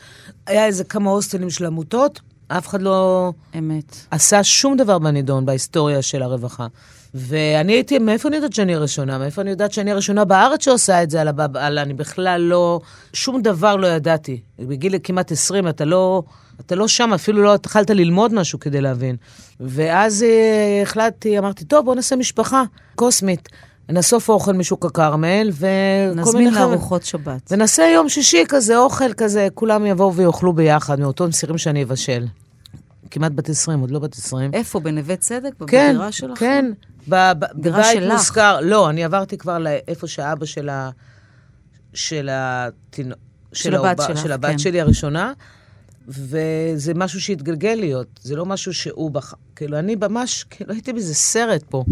[0.46, 2.20] היה איזה כמה הוסטלים של עמותות.
[2.48, 3.96] אף אחד לא אמת.
[4.10, 6.66] עשה שום דבר בנידון, בהיסטוריה של הרווחה.
[7.14, 9.18] ואני הייתי, מאיפה אני יודעת שאני הראשונה?
[9.18, 11.56] מאיפה אני יודעת שאני הראשונה בארץ שעושה את זה על הבב...
[11.56, 11.78] על...
[11.78, 12.80] אני בכלל לא...
[13.12, 14.40] שום דבר לא ידעתי.
[14.58, 16.22] בגיל כמעט 20, אתה לא...
[16.60, 19.16] אתה לא שם, אפילו לא התחלת ללמוד משהו כדי להבין.
[19.60, 22.62] ואז אה, החלטתי, אמרתי, טוב, בוא נעשה משפחה
[22.94, 23.48] קוסמית.
[23.88, 25.66] נאסוף אוכל משוק הכרמל, וכל
[26.14, 26.22] מיני...
[26.22, 27.40] נזמין לארוחות שבת.
[27.50, 32.26] ונעשה יום שישי כזה, אוכל כזה, כולם יבואו ויאכלו ביחד, מאותו סירים שאני אבשל.
[33.10, 34.50] כמעט בת 20, עוד לא בת 20.
[34.54, 34.80] איפה?
[34.80, 35.50] בנווה צדק?
[35.66, 36.34] כן, בדירה שלכם?
[36.36, 36.72] כן.
[37.08, 38.12] בבית שלך.
[38.12, 38.60] מושכר.
[38.62, 40.90] לא, אני עברתי כבר לאיפה שאבא של ה...
[41.94, 43.18] של התינוק...
[43.52, 44.58] של הבת העובר- שלך, של הבת כן.
[44.58, 45.32] שלי הראשונה,
[46.08, 49.34] וזה משהו שהתגלגל להיות, זה לא משהו שהוא בח...
[49.56, 51.84] כאילו, אני ממש, כאילו, הייתי באיזה סרט פה.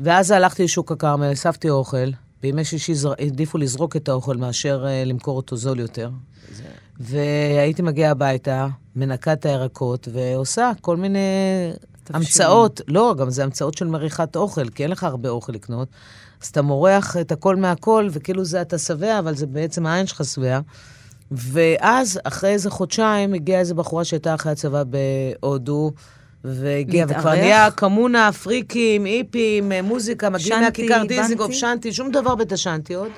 [0.00, 2.10] ואז הלכתי לשוק הכרמל, אספתי אוכל,
[2.42, 3.12] בימי שישי זר...
[3.18, 6.10] העדיפו לזרוק את האוכל מאשר uh, למכור אותו זול יותר.
[7.00, 8.66] והייתי מגיעה הביתה,
[8.96, 11.18] מנקה את הירקות, ועושה כל מיני
[12.14, 12.80] המצאות.
[12.88, 15.88] לא, גם זה המצאות של מריחת אוכל, כי אין לך הרבה אוכל לקנות.
[16.42, 20.24] אז אתה מורח את הכל מהכל, וכאילו זה אתה שבע, אבל זה בעצם העין שלך
[20.24, 20.60] שבע.
[21.30, 25.92] ואז, אחרי איזה חודשיים, הגיעה איזו בחורה שהייתה אחרי הצבא בהודו,
[26.44, 27.30] והגיעה, וכבר?
[27.30, 31.58] נהיה קמונה, פריקים, היפים, אה, מוזיקה, מגיעים מהכיכר דיזנגוף, בנטי?
[31.58, 33.10] שנטי, שום דבר בית השנטי עוד.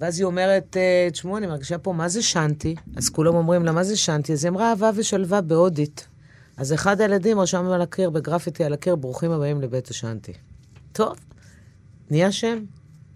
[0.00, 2.74] ואז היא אומרת, אה, תשמעו, אני מרגישה פה, מה זה שנטי?
[2.96, 4.32] אז כולם אומרים לה, מה זה שנטי?
[4.32, 6.08] אז היא אמרה, אהבה ושלווה בהודית.
[6.58, 10.32] אז אחד הילדים רשם על הקיר, בגרפיטי על הקיר, ברוכים הבאים לבית השנטי.
[10.92, 11.16] טוב,
[12.10, 12.58] נהיה שם.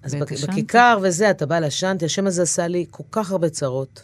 [0.03, 0.33] אז בק-.
[0.49, 4.03] בכיכר וזה, אתה בא לשנטי, השם הזה עשה לי כל כך הרבה צרות.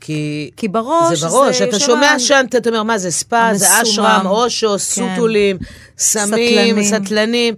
[0.00, 0.50] כי...
[0.56, 3.82] כי בראש זה בראש, זה אתה שומע שנטי, אתה אומר, מה זה ספא, זה.
[3.82, 5.58] אשרם, אושו, סוטולים,
[5.98, 7.04] סמים, סטלנים.
[7.04, 7.54] סטלנים.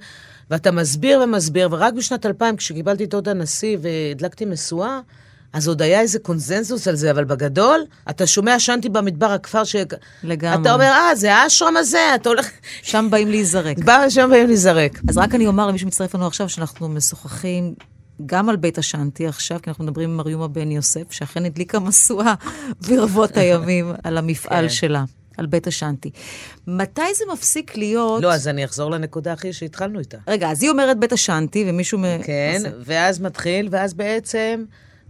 [0.51, 5.01] ואתה מסביר ומסביר, ורק בשנת 2000, כשקיבלתי את אות הנשיא והדלקתי משואה,
[5.53, 9.77] אז עוד היה איזה קונזנזוס על זה, אבל בגדול, אתה שומע שנטי במדבר, הכפר ש...
[10.25, 10.63] לגמרי.
[10.63, 12.49] אתה אומר, אה, זה האשרם הזה, אתה הולך...
[12.83, 13.79] שם באים להיזרק.
[13.87, 15.01] בא שם באים להיזרק.
[15.09, 17.75] אז רק אני אומר למי שמצטרף לנו עכשיו, שאנחנו משוחחים
[18.27, 22.35] גם על בית השנטי עכשיו, כי אנחנו מדברים עם מריומה בן יוסף, שאכן הדליקה משואה
[22.89, 24.75] ברבות הימים על המפעל כן.
[24.75, 25.05] שלה,
[25.39, 26.11] על בית השנטי.
[26.67, 28.23] מתי זה מפסיק להיות...
[28.23, 30.17] לא, אז אני אחזור לנקודה הכי שהתחלנו איתה.
[30.29, 31.99] רגע, אז היא אומרת בית השנטי, ומישהו...
[31.99, 34.65] מ- כן, עושה- ואז מתחיל, ואז בעצם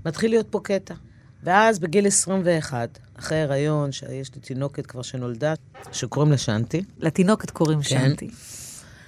[0.07, 0.95] מתחיל להיות פה קטע.
[1.43, 5.55] ואז בגיל 21, אחרי הריון, שיש לי תינוקת כבר שנולדה,
[5.93, 6.85] שקוראים לה שנטי.
[6.99, 7.89] לתינוקת קוראים כן.
[7.89, 8.31] שנטי.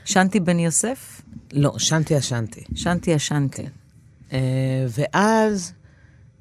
[0.05, 1.23] שנטי בן יוסף?
[1.53, 2.65] לא, שנטי השנטי.
[2.75, 3.67] שנטי השנטי.
[4.33, 4.39] אה,
[4.89, 5.73] ואז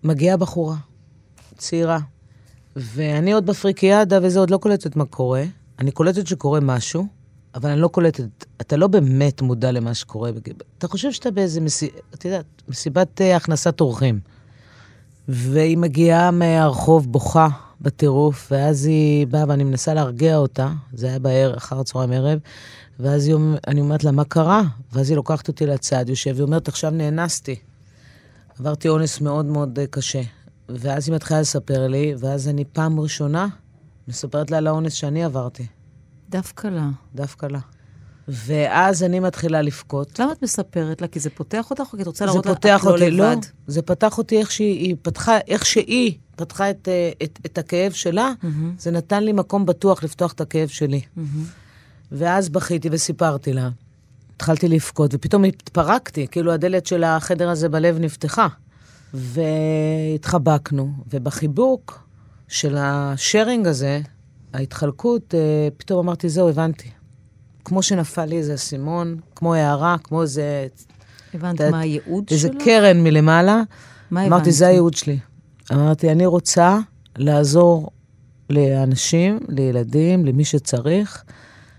[0.03, 0.75] מגיעה בחורה,
[1.57, 1.99] צעירה.
[2.75, 5.43] ואני עוד בפריקיאדה וזה, עוד לא קולטת מה קורה.
[5.79, 7.07] אני קולטת שקורה משהו,
[7.55, 10.31] אבל אני לא קולטת, אתה לא באמת מודע למה שקורה.
[10.77, 14.19] אתה חושב שאתה באיזה, מסיב, את יודעת, מסיבת אה, הכנסת אורחים.
[15.27, 17.47] והיא מגיעה מהרחוב בוכה
[17.81, 22.39] בטירוף, ואז היא באה ואני מנסה להרגיע אותה, זה היה בערב, אחר הצהריים ערב,
[22.99, 23.35] ואז היא,
[23.67, 24.61] אני אומרת לה, מה קרה?
[24.93, 27.55] ואז היא לוקחת אותי לצד, יושב, והיא אומרת, עכשיו נאנסתי.
[28.59, 30.21] עברתי אונס מאוד מאוד אה, קשה.
[30.69, 33.47] ואז היא מתחילה לספר לי, ואז אני פעם ראשונה
[34.07, 35.65] מספרת לה על האונס שאני עברתי,
[36.29, 36.89] דווקא לה.
[37.15, 37.59] דווקא לה.
[38.27, 40.19] ואז אני מתחילה לבכות.
[40.19, 41.07] למה את מספרת לה?
[41.07, 43.41] כי זה פותח אותך, או כי את רוצה להראות לה, את לא אותי, לא, לבד?
[43.67, 47.91] זה פתח אותי איך שהיא היא פתחה, איך שהיא פתחה את, אה, את, את הכאב
[47.91, 48.31] שלה,
[48.77, 51.01] זה נתן לי מקום בטוח לפתוח את הכאב שלי.
[52.11, 53.69] ואז בכיתי וסיפרתי לה.
[54.35, 58.47] התחלתי לבכות, ופתאום התפרקתי, כאילו הדלת של החדר הזה בלב נפתחה.
[59.13, 62.07] והתחבקנו, ובחיבוק
[62.47, 64.01] של השארינג הזה,
[64.53, 66.89] ההתחלקות, אה, פתאום אמרתי, זהו, הבנתי.
[67.65, 70.67] כמו שנפל לי איזה אסימון, כמו הערה, כמו איזה
[71.33, 72.59] הבנת את- מה הייעוד איזה שלו?
[72.65, 73.61] קרן מלמעלה.
[74.11, 74.51] מה אמרתי, הבנתי?
[74.51, 75.19] זה הייעוד שלי.
[75.71, 76.77] אמרתי, אני רוצה
[77.17, 77.89] לעזור
[78.49, 81.23] לאנשים, לילדים, למי שצריך,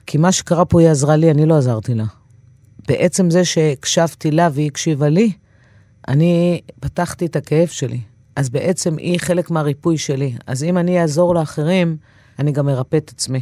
[0.06, 2.04] כי מה שקרה פה היא עזרה לי, אני לא עזרתי לה.
[2.88, 5.32] בעצם זה שהקשבתי לה והיא הקשיבה לי,
[6.08, 8.00] אני פתחתי את הכאב שלי.
[8.36, 10.34] אז בעצם היא חלק מהריפוי שלי.
[10.46, 11.96] אז אם אני אעזור לאחרים,
[12.38, 13.40] אני גם ארפא את עצמי.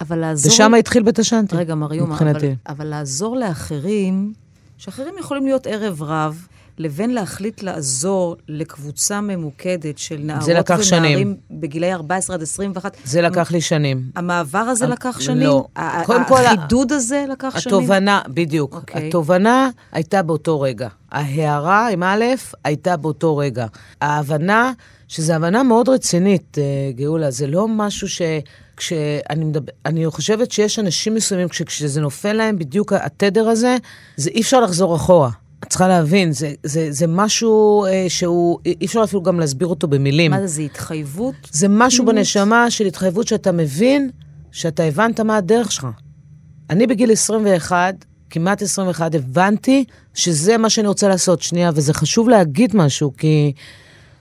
[0.00, 0.52] אבל לעזור...
[0.52, 1.56] ושם התחיל בית השנטי.
[1.56, 2.54] רגע, מריום, אבל, מבחינתי.
[2.68, 4.32] אבל לעזור לאחרים,
[4.78, 6.46] שאחרים יכולים להיות ערב רב,
[6.78, 11.36] לבין להחליט לעזור לקבוצה ממוקדת של נערות לקח שנים.
[11.56, 14.02] בגילאי 14 עד 21, זה לקח לי שנים.
[14.16, 15.46] המעבר הזה אה, לקח שנים?
[15.46, 15.66] לא.
[16.04, 17.76] קודם כל, החידוד הזה לקח שנים?
[17.76, 18.74] התובנה, בדיוק.
[18.74, 19.08] אוקיי.
[19.08, 20.88] התובנה הייתה באותו רגע.
[21.12, 22.24] ההערה עם א'
[22.64, 23.66] הייתה באותו רגע.
[24.00, 24.72] ההבנה,
[25.08, 26.64] שזו הבנה מאוד רצינית, אה,
[26.94, 28.22] גאולה, זה לא משהו ש...
[28.76, 33.76] כשאני מדבר, אני חושבת שיש אנשים מסוימים, כש, כשזה נופל להם בדיוק התדר הזה,
[34.16, 35.30] זה אי אפשר לחזור אחורה.
[35.64, 39.88] את צריכה להבין, זה, זה, זה משהו אה, שהוא, אי אפשר אפילו גם להסביר אותו
[39.88, 40.30] במילים.
[40.30, 41.34] מה זה, זה התחייבות?
[41.50, 42.18] זה משהו פנימית?
[42.18, 44.10] בנשמה של התחייבות שאתה מבין,
[44.52, 45.86] שאתה הבנת מה הדרך שלך.
[46.70, 51.42] אני בגיל 21, כמעט 21, הבנתי שזה מה שאני רוצה לעשות.
[51.42, 53.52] שנייה, וזה חשוב להגיד משהו, כי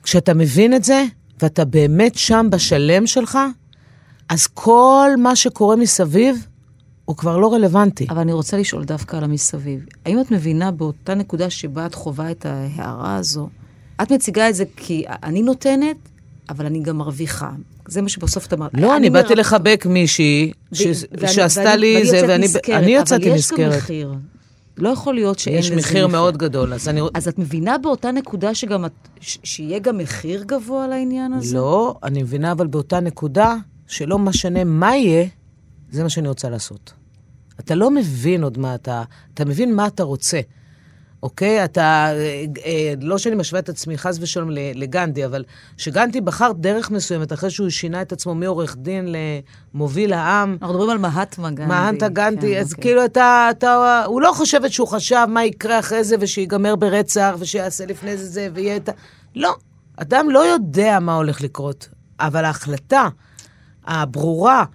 [0.04, 1.04] כשאתה מבין את זה,
[1.42, 3.38] ואתה באמת שם בשלם שלך,
[4.30, 6.48] אז כל מה שקורה מסביב,
[7.06, 8.08] הוא כבר לא רלוונטי.
[8.10, 9.86] אבל אני רוצה לשאול דווקא על המסביב.
[10.06, 13.50] האם את מבינה באותה נקודה שבה את חווה את ההערה הזו,
[14.02, 15.96] את מציגה את זה כי אני נותנת,
[16.50, 17.52] אבל אני גם מרוויחה.
[17.88, 18.72] זה מה שבסוף את אמרת.
[18.74, 22.84] לא, אני באתי מר- לחבק מישהי ש- ואני- שעשתה ואני- לי ואני זה, ואני נשכרת,
[22.84, 23.78] אני יצאתי אבל יש גם נזכרת.
[23.78, 24.14] מחיר.
[24.78, 27.02] לא יכול להיות שאין יש לזה מחיר מאוד גדול, אז אני...
[27.14, 28.92] אז את מבינה באותה נקודה שגם את,
[29.22, 31.56] ש- שיהיה גם מחיר גבוה לעניין הזה?
[31.58, 33.56] לא, אני מבינה, אבל באותה נקודה,
[33.88, 35.26] שלא משנה מה יהיה,
[35.96, 36.94] זה מה שאני רוצה לעשות.
[37.60, 39.04] אתה לא מבין עוד מה אתה...
[39.34, 40.40] אתה מבין מה אתה רוצה,
[41.24, 41.66] אוקיי?
[41.66, 41.82] אתה...
[42.14, 45.44] אה, אה, לא שאני משווה את עצמי חס ושלום לגנדי, אבל
[45.78, 49.08] שגנדי בחר דרך מסוימת אחרי שהוא שינה את עצמו מעורך דין
[49.74, 50.58] למוביל העם.
[50.62, 51.66] אנחנו מדברים על מהטמה גנדי.
[51.66, 52.82] מהנטה גנדי, כן, אז אוקיי.
[52.84, 57.86] כאילו אתה, אתה, הוא לא חושבת שהוא חשב מה יקרה אחרי זה ושיגמר ברצח ושיעשה
[57.86, 58.92] לפני זה זה ויהיה את ה...
[59.36, 59.56] לא,
[59.98, 63.08] אדם לא יודע מה הולך לקרות, אבל ההחלטה
[63.86, 64.66] הברורה,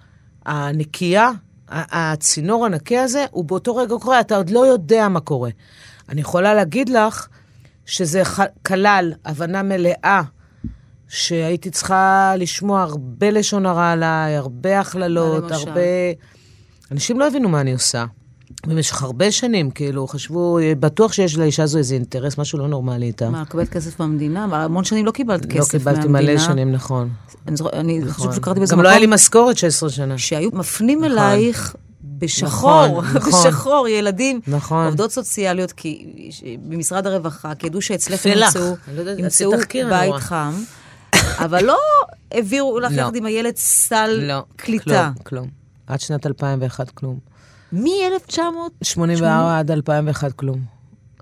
[0.46, 1.30] הנקייה,
[1.68, 5.50] הצינור הנקי הזה, הוא באותו רגע קורה, אתה עוד לא יודע מה קורה.
[6.08, 7.28] אני יכולה להגיד לך
[7.86, 8.22] שזה
[8.66, 10.22] כלל הבנה מלאה
[11.08, 15.52] שהייתי צריכה לשמוע הרבה לשון הרע עליי, הרבה הכללות?
[15.52, 15.80] הרבה...
[16.90, 18.04] אנשים לא הבינו מה אני עושה.
[18.66, 23.30] במשך הרבה שנים, כאילו, חשבו, בטוח שיש לאישה הזו איזה אינטרס, משהו לא נורמלי איתה.
[23.30, 24.46] מה, לקבל כסף מהמדינה?
[24.46, 26.02] מה, המון שנים לא קיבלת לא כסף מהמדינה.
[26.02, 27.10] קיבלתי מלא שנים, נכון.
[27.48, 28.12] אני, אני נכון.
[28.12, 30.18] חושבת שקראתי באיזה גם מקום, לא היה לי משכורת 16 שנה.
[30.18, 33.32] שהיו מפנים אלייך בשחור, נכון, נכון.
[33.46, 34.86] בשחור, ילדים, נכון.
[34.86, 36.06] עובדות סוציאליות, כי
[36.68, 38.26] במשרד הרווחה, כי ידעו שאצלך.
[38.26, 39.52] ימצאו, לא ימצאו
[39.90, 40.14] בית.
[40.14, 40.52] חם,
[41.14, 41.78] אבל לא
[42.32, 43.00] העבירו לך לא.
[43.00, 45.10] יחד עם הילד סל לא, קליטה.
[45.14, 45.48] כלום, כלום.
[45.86, 47.18] עד שנת 2001 כלום.
[47.72, 48.40] מ-1900?
[48.82, 50.64] 84 עד 2001 כלום.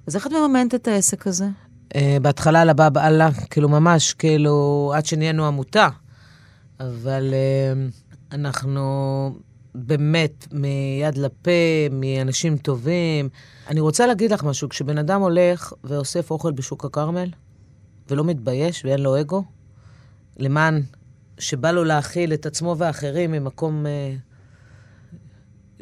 [0.06, 1.46] אז איך את מממנת את העסק הזה?
[1.94, 5.88] Uh, בהתחלה על הבא בעלה, כאילו ממש, כאילו, עד שנהיינו עמותה.
[6.80, 9.30] אבל uh, אנחנו
[9.74, 11.50] באמת מיד לפה,
[11.90, 13.28] מאנשים טובים.
[13.68, 17.30] אני רוצה להגיד לך משהו, כשבן אדם הולך ואוסף אוכל בשוק הכרמל,
[18.10, 19.44] ולא מתבייש ואין לו אגו,
[20.36, 20.82] למען
[21.38, 24.14] שבא לו להכיל את עצמו ואחרים ממקום אה,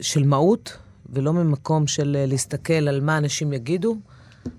[0.01, 0.77] של מהות,
[1.11, 3.97] ולא ממקום של אה, להסתכל על מה אנשים יגידו.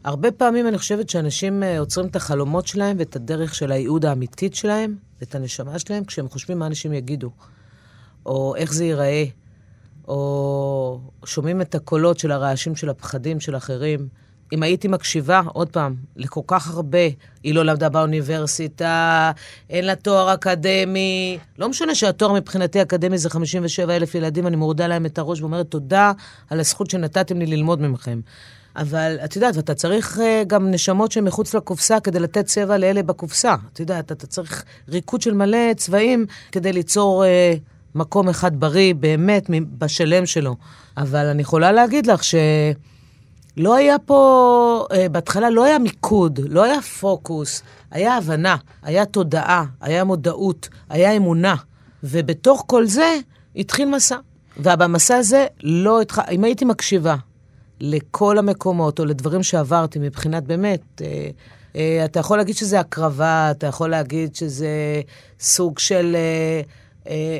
[0.04, 4.56] הרבה פעמים אני חושבת שאנשים אה, עוצרים את החלומות שלהם ואת הדרך של הייעוד האמיתית
[4.56, 7.32] שלהם, ואת הנשמה שלהם, כשהם חושבים מה אנשים יגידו,
[8.26, 9.26] או איך זה ייראה,
[10.08, 14.08] או שומעים את הקולות של הרעשים של הפחדים של אחרים.
[14.54, 16.98] אם הייתי מקשיבה, עוד פעם, לכל כך הרבה,
[17.44, 19.32] היא לא למדה באוניברסיטה,
[19.70, 24.88] אין לה תואר אקדמי, לא משנה שהתואר מבחינתי אקדמי זה 57 אלף ילדים, אני מורידה
[24.88, 26.12] להם את הראש ואומרת תודה
[26.50, 28.20] על הזכות שנתתם לי ללמוד ממכם.
[28.76, 33.04] אבל את יודעת, ואתה צריך uh, גם נשמות שהן מחוץ לקופסה כדי לתת צבע לאלה
[33.04, 33.56] בקופסה.
[33.74, 37.60] את יודעת, אתה צריך ריקוד של מלא צבעים כדי ליצור uh,
[37.96, 40.56] מקום אחד בריא, באמת, בשלם שלו.
[40.98, 42.36] אבל אני יכולה להגיד לך ש...
[43.58, 49.66] לא היה פה, uh, בהתחלה לא היה מיקוד, לא היה פוקוס, היה הבנה, היה תודעה,
[49.82, 51.56] היה מודעות, היה אמונה.
[52.04, 53.16] ובתוך כל זה
[53.56, 54.18] התחיל מסע.
[54.58, 56.20] ובמסע הזה לא התח...
[56.20, 57.16] אם הייתי מקשיבה
[57.80, 61.30] לכל המקומות, או לדברים שעברתי מבחינת באמת, אה,
[61.76, 65.02] אה, אתה יכול להגיד שזה הקרבה, אתה יכול להגיד שזה
[65.40, 66.16] סוג של...
[66.16, 66.62] אה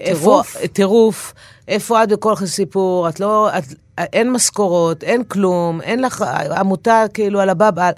[0.06, 0.56] טירוף.
[0.56, 1.34] איפה, טירוף.
[1.68, 3.10] איפה את בכל סיפור?
[3.10, 3.50] את לא...
[3.58, 3.64] את,
[3.98, 6.22] אין משכורות, אין כלום, אין לך
[6.58, 7.92] עמותה כאילו על הבבא.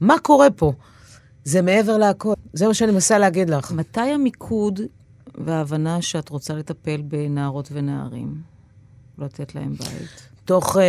[0.00, 0.72] מה קורה פה?
[1.44, 2.32] זה מעבר להכל.
[2.52, 3.72] זה מה שאני מנסה להגיד לך.
[3.72, 4.80] מתי המיקוד
[5.34, 8.34] וההבנה שאת רוצה לטפל בנערות ונערים?
[9.18, 10.28] לתת להם בית?
[10.44, 10.80] תוך uh,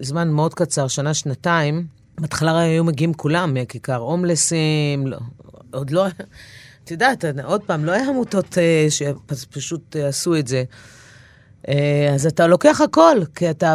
[0.00, 1.86] זמן מאוד קצר, שנה-שנתיים,
[2.20, 5.18] בהתחלה היו מגיעים כולם מכיכר הומלסים, לא,
[5.70, 6.06] עוד לא...
[6.84, 10.64] את יודעת, עוד פעם, לא היה עמותות uh, שפשוט uh, עשו את זה.
[11.64, 11.70] Uh,
[12.14, 13.74] אז אתה לוקח הכל, כי אתה,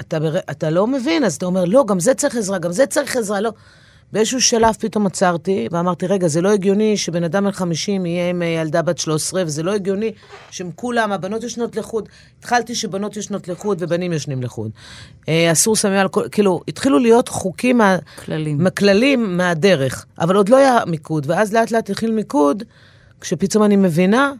[0.00, 0.18] אתה,
[0.50, 3.40] אתה, לא מבין, אז אתה אומר, לא, גם זה צריך עזרה, גם זה צריך עזרה,
[3.40, 3.50] לא.
[4.12, 8.42] באיזשהו שלב פתאום עצרתי, ואמרתי, רגע, זה לא הגיוני שבן אדם בן 50 יהיה עם
[8.42, 10.12] ילדה בת 13, וזה לא הגיוני
[10.50, 12.08] שהם כולם, הבנות ישנות לחוד.
[12.38, 14.70] התחלתי שבנות ישנות לחוד ובנים ישנים לחוד.
[15.28, 17.80] אה, אסור סמי אלכוהול, כאילו, התחילו להיות חוקים,
[18.24, 18.70] כללים.
[18.70, 22.62] כללים מהדרך, אבל עוד לא היה מיקוד, ואז לאט לאט התחיל מיקוד,
[23.20, 24.32] כשפתאום אני מבינה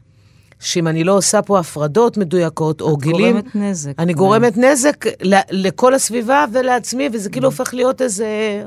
[0.61, 3.38] שאם אני לא עושה פה הפרדות מדויקות, או גילים...
[3.38, 3.92] את גורמת נזק.
[3.99, 5.05] אני גורמת נזק
[5.51, 8.62] לכל הסביבה ולעצמי, וזה כאילו הופך להיות איזה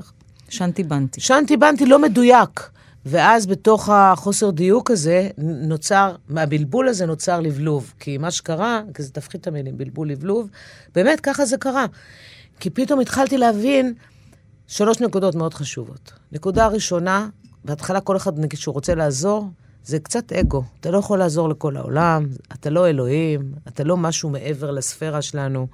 [0.50, 1.22] שנתי בנתי.
[1.22, 2.70] שנתי בנתי לא מדויק.
[3.06, 7.94] ואז בתוך החוסר דיוק הזה נוצר, מהבלבול הזה נוצר לבלוב.
[8.00, 10.50] כי מה שקרה, כי זה תפחית את המילים, בלבול לבלוב,
[10.96, 11.86] באמת ככה זה קרה.
[12.60, 13.94] כי פתאום התחלתי להבין
[14.68, 16.12] שלוש נקודות מאוד חשובות.
[16.32, 17.30] נקודה ראשונה,
[17.66, 19.48] בהתחלה כל אחד, נגיד, שהוא רוצה לעזור,
[19.86, 20.64] זה קצת אגו.
[20.80, 25.68] אתה לא יכול לעזור לכל העולם, אתה לא אלוהים, אתה לא משהו מעבר לספירה שלנו.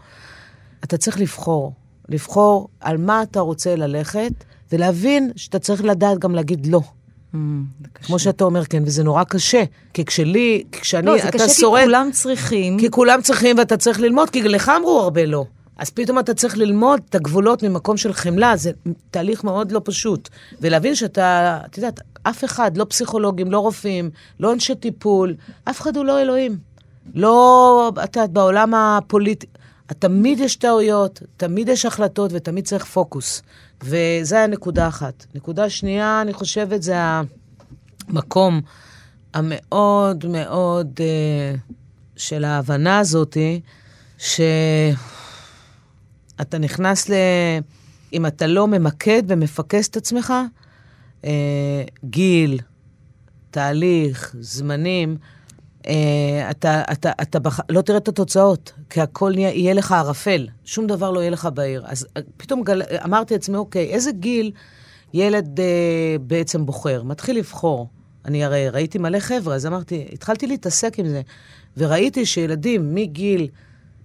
[0.83, 1.73] אתה צריך לבחור,
[2.09, 4.31] לבחור על מה אתה רוצה ללכת,
[4.71, 6.81] ולהבין שאתה צריך לדעת גם להגיד לא.
[7.33, 7.37] Mm,
[7.93, 9.63] כמו שאתה אומר, כן, וזה נורא קשה.
[9.93, 11.31] כי כשלי, כשאני, לא, אתה שורד...
[11.31, 12.79] לא, זה קשה כי כולם צריכים.
[12.79, 15.45] כי כולם צריכים ואתה צריך ללמוד, כי לך אמרו הרבה לא.
[15.77, 18.71] אז פתאום אתה צריך ללמוד את הגבולות ממקום של חמלה, זה
[19.11, 20.29] תהליך מאוד לא פשוט.
[20.61, 24.09] ולהבין שאתה, את יודעת, אף אחד, לא פסיכולוגים, לא רופאים,
[24.39, 26.57] לא אנשי טיפול, אף אחד הוא לא אלוהים.
[27.13, 29.47] לא, את יודעת, בעולם הפוליטי,
[29.87, 33.41] תמיד יש טעויות, תמיד יש החלטות ותמיד צריך פוקוס.
[33.83, 35.25] וזה הנקודה אחת.
[35.35, 36.95] נקודה שנייה, אני חושבת, זה
[38.09, 38.61] המקום
[39.33, 41.73] המאוד מאוד uh,
[42.17, 43.61] של ההבנה הזאתי,
[46.37, 47.13] שאתה נכנס ל...
[48.13, 50.33] אם אתה לא ממקד ומפקס את עצמך,
[51.21, 51.25] uh,
[52.03, 52.59] גיל,
[53.51, 55.17] תהליך, זמנים,
[55.87, 57.59] אה, אתה, אתה, אתה בח...
[57.69, 61.49] לא תראה את התוצאות, כי הכל יהיה, יהיה לך ערפל, שום דבר לא יהיה לך
[61.53, 61.83] בעיר.
[61.85, 62.81] אז אה, פתאום גל...
[63.05, 64.51] אמרתי לעצמי, אוקיי, איזה גיל
[65.13, 65.65] ילד אה,
[66.21, 67.03] בעצם בוחר?
[67.03, 67.87] מתחיל לבחור.
[68.25, 71.21] אני הרי ראיתי מלא חבר'ה, אז אמרתי, התחלתי להתעסק עם זה,
[71.77, 73.47] וראיתי שילדים מגיל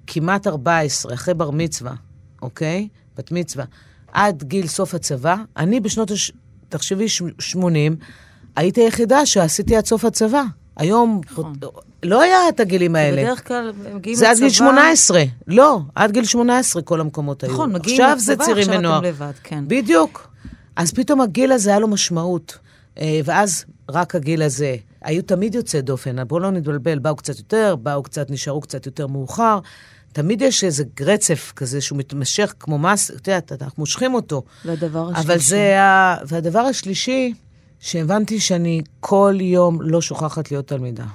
[0.07, 1.95] כמעט 14, אחרי בר מצווה,
[2.43, 2.89] אוקיי?
[3.17, 3.65] בת מצווה,
[4.13, 6.33] עד גיל סוף הצבא, אני בשנות, הש...
[6.69, 7.07] תחשבי,
[7.39, 7.97] 80,
[8.57, 10.43] הייתי היחידה שעשיתי עד סוף הצבא.
[10.77, 11.53] היום, נכון.
[12.03, 13.23] לא היה את הגילים האלה.
[13.23, 14.27] בדרך כלל הם מגיעים לצבא...
[14.27, 15.23] זה עד גיל 18.
[15.47, 17.53] לא, עד גיל 18 כל המקומות היו.
[17.53, 19.65] נכון, מגיעים לצבא, עכשיו זה עכשיו אתם לבד, כן.
[19.67, 20.31] בדיוק.
[20.77, 22.59] אז פתאום הגיל הזה היה לו משמעות.
[22.99, 24.77] אה, ואז רק הגיל הזה.
[25.03, 29.07] היו תמיד יוצאי דופן, בואו לא נתבלבל, באו קצת יותר, באו קצת, נשארו קצת יותר
[29.07, 29.59] מאוחר.
[30.13, 34.43] תמיד יש איזה רצף כזה שהוא מתמשך כמו מס, את יודעת, אנחנו מושכים אותו.
[34.65, 35.27] והדבר השלישי.
[35.27, 36.17] אבל זה ה...
[36.27, 37.35] והדבר השלישי,
[37.81, 41.07] שהבנתי שאני כל יום לא שוכחת להיות תלמידה.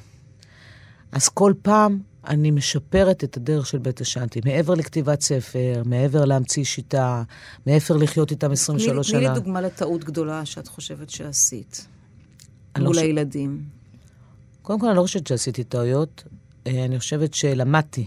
[1.12, 6.64] אז כל פעם אני משפרת את הדרך של בית השאנטי, מעבר לכתיבת ספר, מעבר להמציא
[6.64, 7.24] שיטה,
[7.66, 9.20] מעבר לחיות איתם 23 שנה.
[9.20, 11.88] תני לי דוגמה לטעות גדולה שאת חושבת שעשית
[12.78, 13.64] מול לא הילדים.
[14.62, 16.24] קודם כל, אני לא חושבת שעשיתי טעויות.
[16.68, 18.06] אה, אני חושבת שלמדתי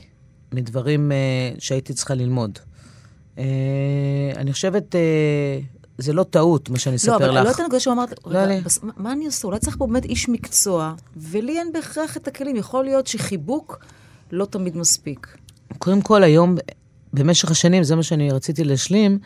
[0.53, 1.17] מדברים אה,
[1.59, 2.59] שהייתי צריכה ללמוד.
[3.39, 3.45] אה,
[4.37, 5.01] אני חושבת, אה,
[5.99, 7.45] זה לא טעות, מה שאני לא, אספר אבל לך.
[7.47, 9.47] לא את הנקודה שאמרת, לא, רגע, אני- בס- מה- מה אני עושה?
[9.49, 12.57] אולי צריך פה באמת איש מקצוע, ולי אין בהכרח את הכלים.
[12.57, 13.85] יכול להיות שחיבוק
[14.33, 15.37] לא תמיד מספיק.
[15.79, 16.57] קודם כל, היום,
[17.13, 19.19] במשך השנים, זה מה שאני רציתי להשלים,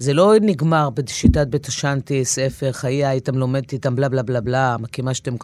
[0.00, 4.76] זה לא נגמר בשיטת בית השאנטי, ספר, חיי איתם, לומדת איתם, בלה בלה בלה בלה,
[4.80, 5.34] מקימה שאתם...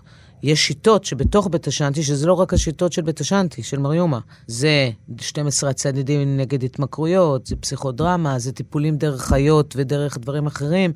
[0.43, 4.19] יש שיטות שבתוך בית השאנטי, שזה לא רק השיטות של בית השאנטי, של מריומה.
[4.47, 4.91] זה
[5.21, 10.93] 12 הצדדים נגד התמכרויות, זה פסיכודרמה, זה טיפולים דרך חיות ודרך דברים אחרים.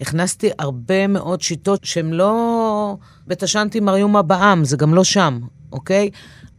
[0.00, 2.96] הכנסתי הרבה מאוד שיטות שהן לא
[3.26, 5.40] בית השאנטי מריומה בעם, זה גם לא שם,
[5.72, 6.10] אוקיי?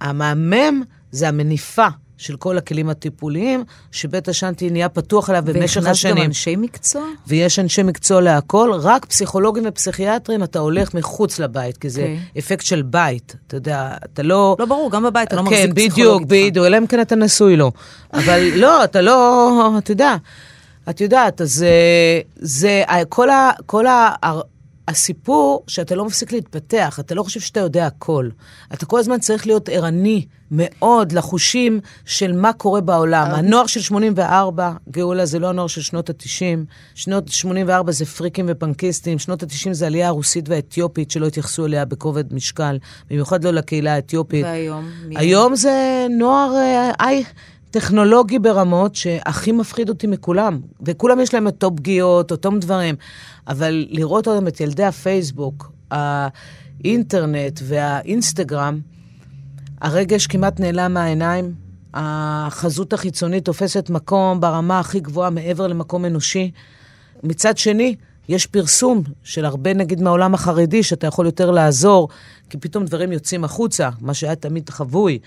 [0.01, 1.87] המהמם זה המניפה
[2.23, 6.23] של כל הכלים הטיפוליים, שבית השאנטי נהיה פתוח עליו במשך והכנסת גם השנים.
[6.23, 7.03] אנשי מקצוע?
[7.27, 12.19] ויש אנשי מקצוע להכל, רק פסיכולוגים ופסיכיאטרים, אתה הולך מחוץ לבית, כי זה אוקיי.
[12.39, 13.35] אפקט של בית.
[13.47, 14.55] אתה יודע, אתה לא...
[14.59, 16.49] לא, ברור, גם בבית אתה לא כן, מחזיק בדיוק, פסיכולוג איתך.
[16.49, 17.71] בדיוק, אלא אם כן אתה נשוי לו.
[18.13, 20.15] אבל לא, אתה לא, אתה יודע,
[20.89, 24.15] את יודעת, אז אה, זה, כל, ה, כל ה,
[24.87, 28.29] הסיפור שאתה לא מפסיק להתפתח, אתה לא חושב שאתה יודע הכל.
[28.73, 33.27] אתה כל הזמן צריך להיות ערני מאוד לחושים של מה קורה בעולם.
[33.31, 36.65] הנוער של 84, גאולה, זה לא הנוער של שנות ה-90.
[36.95, 42.33] שנות 84 זה פריקים ופנקיסטים, שנות ה-90 זה העלייה הרוסית והאתיופית, שלא התייחסו אליה בכובד
[42.33, 42.77] משקל,
[43.09, 44.45] במיוחד לא לקהילה האתיופית.
[44.45, 44.89] והיום?
[45.05, 47.23] מי- היום זה נוער אה, איי,
[47.73, 50.59] טכנולוגי ברמות שהכי מפחיד אותי מכולם.
[50.81, 52.95] וכולם יש להם אותו פגיעות, אותם דברים.
[53.47, 58.79] אבל לראות אותם, את ילדי הפייסבוק, האינטרנט והאינסטגרם,
[59.81, 61.53] הרגש כמעט נעלם מהעיניים.
[61.93, 66.51] החזות החיצונית תופסת מקום ברמה הכי גבוהה מעבר למקום אנושי.
[67.23, 67.95] מצד שני,
[68.29, 72.09] יש פרסום של הרבה, נגיד, מהעולם החרדי, שאתה יכול יותר לעזור,
[72.49, 75.19] כי פתאום דברים יוצאים החוצה, מה שהיה תמיד חבוי.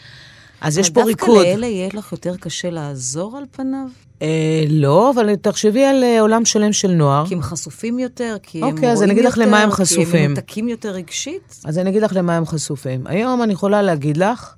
[0.66, 1.36] אז יש פה ריקוד.
[1.36, 3.86] דווקא לאלה יהיה לך יותר קשה לעזור על פניו?
[4.22, 7.26] אה, לא, אבל תחשבי על אה, עולם שלם של נוער.
[7.26, 8.36] כי הם חסופים יותר?
[8.42, 10.24] כי הם אוקיי, אז רואים אני אגיד לך יותר, למה הם כי חשופים.
[10.24, 11.60] הם מנותקים יותר רגשית?
[11.64, 13.06] אז אני אגיד לך למה הם חשופים.
[13.06, 14.54] היום אני יכולה להגיד לך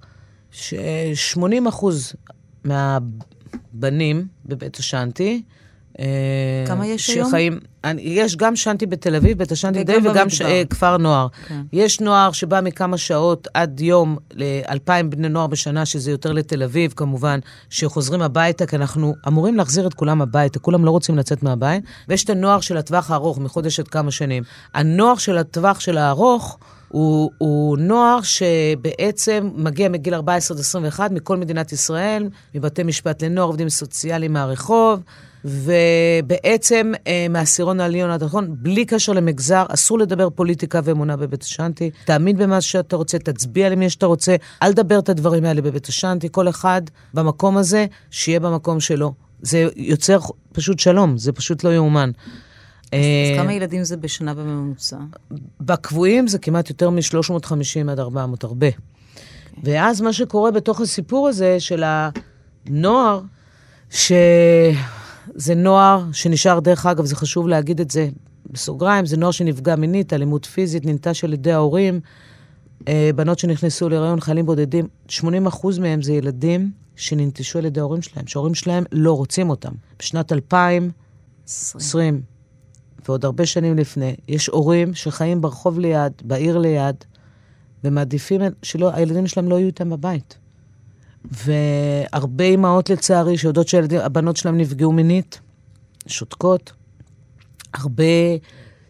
[0.50, 2.12] ש-80 אחוז
[2.64, 5.58] מהבנים בבית השאנטי, אה,
[6.66, 7.28] כמה יש היום?
[7.28, 10.42] שחיים, אני, יש גם שאנטי בתל אביב, בית בתל אביב, וגם ש.
[10.42, 11.26] אה, כפר נוער.
[11.48, 11.60] כן.
[11.72, 16.92] יש נוער שבא מכמה שעות עד יום ל-2,000 בני נוער בשנה, שזה יותר לתל אביב
[16.96, 17.38] כמובן,
[17.70, 21.84] שחוזרים הביתה, כי אנחנו אמורים להחזיר את כולם הביתה, כולם לא רוצים לצאת מהבית.
[22.08, 24.42] ויש את הנוער של הטווח הארוך, מחודש עד כמה שנים.
[24.74, 26.58] הנוער של הטווח של הארוך,
[26.88, 33.46] הוא, הוא נוער שבעצם מגיע מגיל 14 עד 21 מכל מדינת ישראל, מבתי משפט לנוער,
[33.46, 35.00] עובדים סוציאליים מהרחוב,
[35.44, 41.90] ובעצם אה, מהעשירון העליון עד האחרון, בלי קשר למגזר, אסור לדבר פוליטיקה ואמונה בבית השאנטי.
[42.04, 46.28] תאמין במה שאתה רוצה, תצביע למי שאתה רוצה, אל תדבר את הדברים האלה בבית השאנטי.
[46.32, 46.82] כל אחד
[47.14, 49.12] במקום הזה, שיהיה במקום שלו.
[49.42, 50.18] זה יוצר
[50.52, 52.10] פשוט שלום, זה פשוט לא יאומן.
[52.92, 54.96] אז אה, כמה ילדים זה בשנה בממוצע?
[55.60, 58.66] בקבועים זה כמעט יותר מ-350 עד 400, הרבה.
[59.64, 61.84] ואז מה שקורה בתוך הסיפור הזה של
[62.66, 63.20] הנוער,
[63.90, 68.08] שזה נוער שנשאר, דרך אגב, זה חשוב להגיד את זה
[68.50, 72.00] בסוגריים, זה נוער שנפגע מינית, אלימות פיזית, ננטש על ידי ההורים,
[72.88, 78.26] אה, בנות שנכנסו להיריון, חיילים בודדים, 80% מהם זה ילדים שננטשו על ידי ההורים שלהם,
[78.26, 79.72] שההורים שלהם לא רוצים אותם.
[79.98, 80.90] בשנת 2000,
[81.46, 82.22] 20,
[83.06, 86.96] ועוד הרבה שנים לפני, יש הורים שחיים ברחוב ליד, בעיר ליד,
[87.84, 90.38] ומעדיפים שהילדים שלהם לא יהיו איתם בבית.
[91.24, 95.40] והרבה אימהות, לצערי, שיודעות שהבנות שלהם נפגעו מינית,
[96.06, 96.72] שותקות.
[97.74, 98.04] הרבה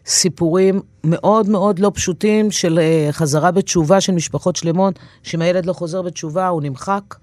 [0.05, 5.73] סיפורים מאוד מאוד לא פשוטים של uh, חזרה בתשובה של משפחות שלמות, שאם הילד לא
[5.73, 7.15] חוזר בתשובה, הוא נמחק.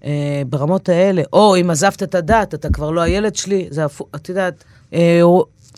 [0.00, 0.04] uh,
[0.48, 1.22] ברמות האלה.
[1.32, 4.96] או אם עזבת את הדת, אתה כבר לא הילד שלי, זה הפוך, את יודעת, uh,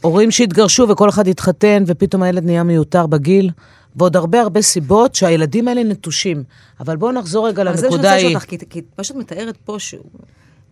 [0.02, 3.50] הורים שהתגרשו וכל אחד התחתן, ופתאום הילד נהיה מיותר בגיל.
[3.96, 6.42] ועוד הרבה הרבה סיבות שהילדים האלה נטושים.
[6.80, 8.26] אבל בואו נחזור רגע אבל זה מה שאני לנקודה רוצה.
[8.28, 10.04] לשאול אותך, כי- מה שאת מתארת פה, שהוא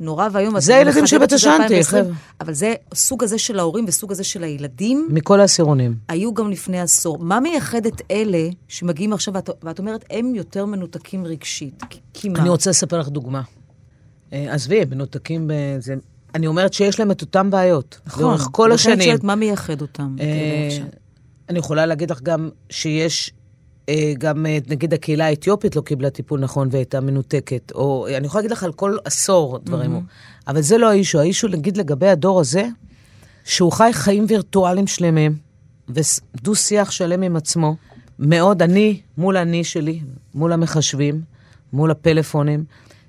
[0.01, 0.61] נורא ואיום.
[0.61, 2.15] זה הילדים זה 2020, חבר'ה.
[2.41, 5.95] אבל זה, סוג הזה של ההורים וסוג הזה של הילדים, מכל העשירונים.
[6.09, 7.19] היו גם לפני עשור.
[7.19, 11.83] מה מייחד את אלה שמגיעים עכשיו, ואת, ואת אומרת, הם יותר מנותקים רגשית?
[12.15, 12.39] כי- מה?
[12.41, 13.43] אני רוצה לספר לך דוגמה.
[14.33, 15.95] אה, עזבי, מנותקים בזה.
[16.35, 18.01] אני אומרת שיש להם את אותן בעיות.
[18.07, 18.23] נכון.
[18.23, 19.01] לאורך כל לכן השנים.
[19.01, 20.17] שואלת מה מייחד אותם?
[20.21, 20.69] אה?
[21.49, 23.33] אני יכולה להגיד לך גם שיש,
[23.89, 27.73] אה, גם אה, נגיד הקהילה האתיופית לא קיבלה טיפול נכון והייתה מנותקת.
[27.75, 30.01] או אני יכולה להגיד לך על כל עשור דברים.
[30.49, 31.21] אבל זה לא האישו.
[31.21, 32.69] האישו, נגיד לגבי הדור הזה,
[33.45, 35.37] שהוא חי חיים וירטואליים שלמים,
[35.89, 37.77] ודו-שיח שלם עם עצמו,
[38.19, 40.01] מאוד אני מול אני שלי,
[40.35, 41.21] מול המחשבים,
[41.73, 42.65] מול הפלאפונים,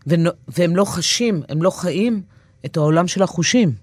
[0.08, 2.22] ונו- והם לא חשים, הם לא חיים
[2.66, 3.74] את העולם של החושים.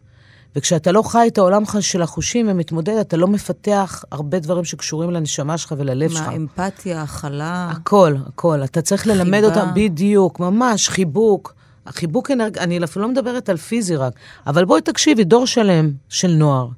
[0.56, 5.58] וכשאתה לא חי את העולם של החושים ומתמודד, אתה לא מפתח הרבה דברים שקשורים לנשמה
[5.58, 6.20] שלך וללב שלך.
[6.20, 7.68] מה, אמפתיה, הכלה?
[7.70, 8.64] הכל, הכל.
[8.64, 9.46] אתה צריך ללמד חיבה.
[9.46, 11.54] אותם בדיוק, ממש, חיבוק.
[11.86, 12.58] החיבוק אנרג...
[12.58, 14.12] אני אפילו לא מדברת על פיזי רק,
[14.46, 16.68] אבל בואי תקשיבי, דור שלם של נוער,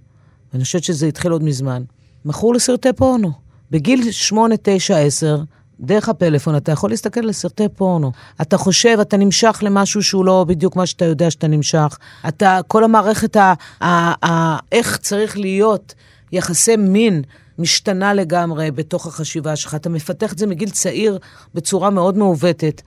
[0.52, 1.82] ואני חושבת שזה התחיל עוד מזמן,
[2.24, 3.32] מכור לסרטי פורנו.
[3.70, 5.38] בגיל 8, 9, 10,
[5.80, 8.12] דרך הפלאפון אתה יכול להסתכל על סרטי פורנו.
[8.42, 11.98] אתה חושב, אתה נמשך למשהו שהוא לא בדיוק מה שאתה יודע שאתה נמשך.
[12.28, 15.94] אתה, כל המערכת, ה, ה, ה, איך צריך להיות
[16.32, 17.22] יחסי מין,
[17.58, 19.74] משתנה לגמרי בתוך החשיבה שלך.
[19.74, 21.18] אתה מפתח את זה מגיל צעיר
[21.54, 22.82] בצורה מאוד מעוותת.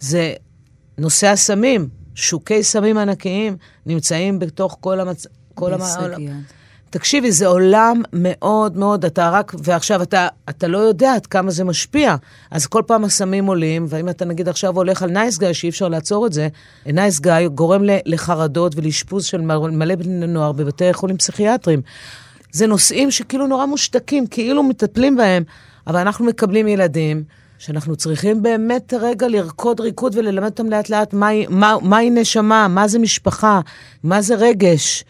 [0.00, 0.34] זה
[0.98, 3.56] נושא הסמים, שוקי סמים ענקיים
[3.86, 5.26] נמצאים בתוך כל המצ...
[5.54, 5.80] כל המ...
[6.90, 11.64] תקשיבי, זה עולם מאוד מאוד, אתה רק, ועכשיו אתה, אתה לא יודע עד כמה זה
[11.64, 12.16] משפיע.
[12.50, 15.88] אז כל פעם הסמים עולים, ואם אתה נגיד עכשיו הולך על נייס גאי, שאי אפשר
[15.88, 16.48] לעצור את זה,
[16.86, 21.82] נייס גאי גורם לחרדות ולאשפוז של מלא בני נוער בבתי חולים פסיכיאטריים.
[22.52, 25.42] זה נושאים שכאילו נורא מושתקים, כאילו מטפלים בהם,
[25.86, 27.24] אבל אנחנו מקבלים ילדים.
[27.58, 32.88] שאנחנו צריכים באמת רגע לרקוד ריקוד וללמד אותם לאט לאט מהי, מה, מהי נשמה, מה
[32.88, 33.60] זה משפחה,
[34.04, 35.04] מה זה רגש,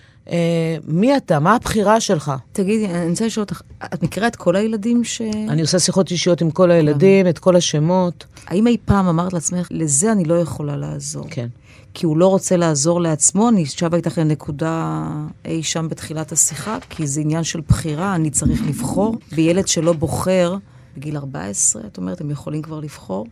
[0.89, 2.33] מי אתה, מה הבחירה שלך.
[2.53, 3.63] תגידי, אני רוצה לשאול אותך,
[3.95, 5.21] את מכירה את כל הילדים ש...
[5.49, 8.25] אני עושה שיחות אישיות עם כל הילדים, את כל השמות.
[8.47, 11.27] האם אי פעם אמרת לעצמך, לזה אני לא יכולה לעזור?
[11.31, 11.49] כן.
[11.95, 15.05] כי הוא לא רוצה לעזור לעצמו, אני שבה איתך לנקודה
[15.45, 19.17] אי שם בתחילת השיחה, כי זה עניין של בחירה, אני צריך לבחור.
[19.33, 20.57] וילד שלא בוחר,
[20.97, 23.27] בגיל 14, את אומרת, הם יכולים כבר לבחור,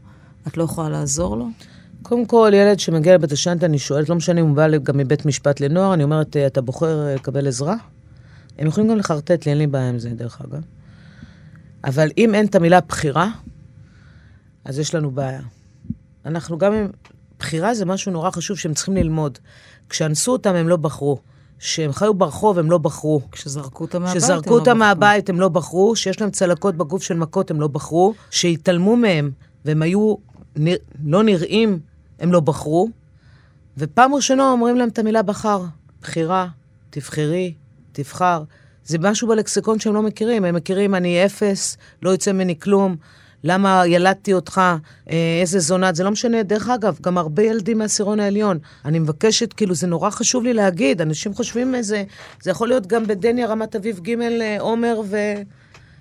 [0.47, 1.49] את לא יכולה לעזור לו?
[2.09, 5.27] קודם כל, ילד שמגיע לבית השנטה, אני שואלת, לא משנה אם הוא בא גם מבית
[5.27, 7.75] משפט לנוער, אני אומרת, "אה, אתה בוחר אה, לקבל עזרה?
[8.59, 10.61] הם יכולים גם לחרטט לי, אין לי בעיה עם זה, דרך אגב.
[11.85, 13.29] אבל אם אין את המילה בחירה,
[14.65, 15.41] אז יש לנו בעיה.
[16.27, 16.89] אנחנו גם עם...
[17.39, 19.39] בחירה זה משהו נורא חשוב שהם צריכים ללמוד.
[19.89, 21.19] כשאנסו אותם, הם לא בחרו.
[21.59, 23.21] כשהם חיו ברחוב, הם לא בחרו.
[23.33, 24.79] כשזרקו אותם מהבית, כשזרקו הם לא אותם בחרו.
[24.79, 29.31] מהבית, הם לא בחרו, שיש להם צלקות בגוף של מכות, הם לא בחרו, שהתעלמו מהם,
[29.65, 30.15] והם היו
[30.57, 30.77] נרא...
[31.05, 31.79] לא נראים,
[32.21, 32.89] הם לא בחרו.
[33.79, 35.63] ופעם ראשונה אומרים להם את המילה בחר.
[36.03, 36.47] בחירה,
[36.91, 37.55] תבחרי,
[37.93, 38.43] תבחר.
[38.85, 40.45] זה משהו בלקסיקון שהם לא מכירים.
[40.45, 42.97] הם מכירים, אני אפס, לא יוצא ממני כלום.
[43.45, 44.61] למה ילדתי אותך,
[45.11, 46.43] אה, איזה זונת, זה לא משנה.
[46.43, 48.59] דרך אגב, גם הרבה ילדים מהעשירון העליון.
[48.85, 52.05] אני מבקשת, כאילו, זה נורא חשוב לי להגיד, אנשים חושבים איזה,
[52.43, 55.17] זה יכול להיות גם בדניה, רמת אביב ג', אה, עומר ו...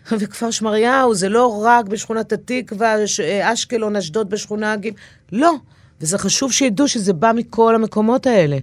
[0.19, 4.89] וכפר שמריהו, זה לא רק בשכונת התקווה, אה, אשקלון, אשדוד בשכונה ג',
[5.31, 5.55] לא.
[6.01, 8.57] וזה חשוב שידעו שזה בא מכל המקומות האלה.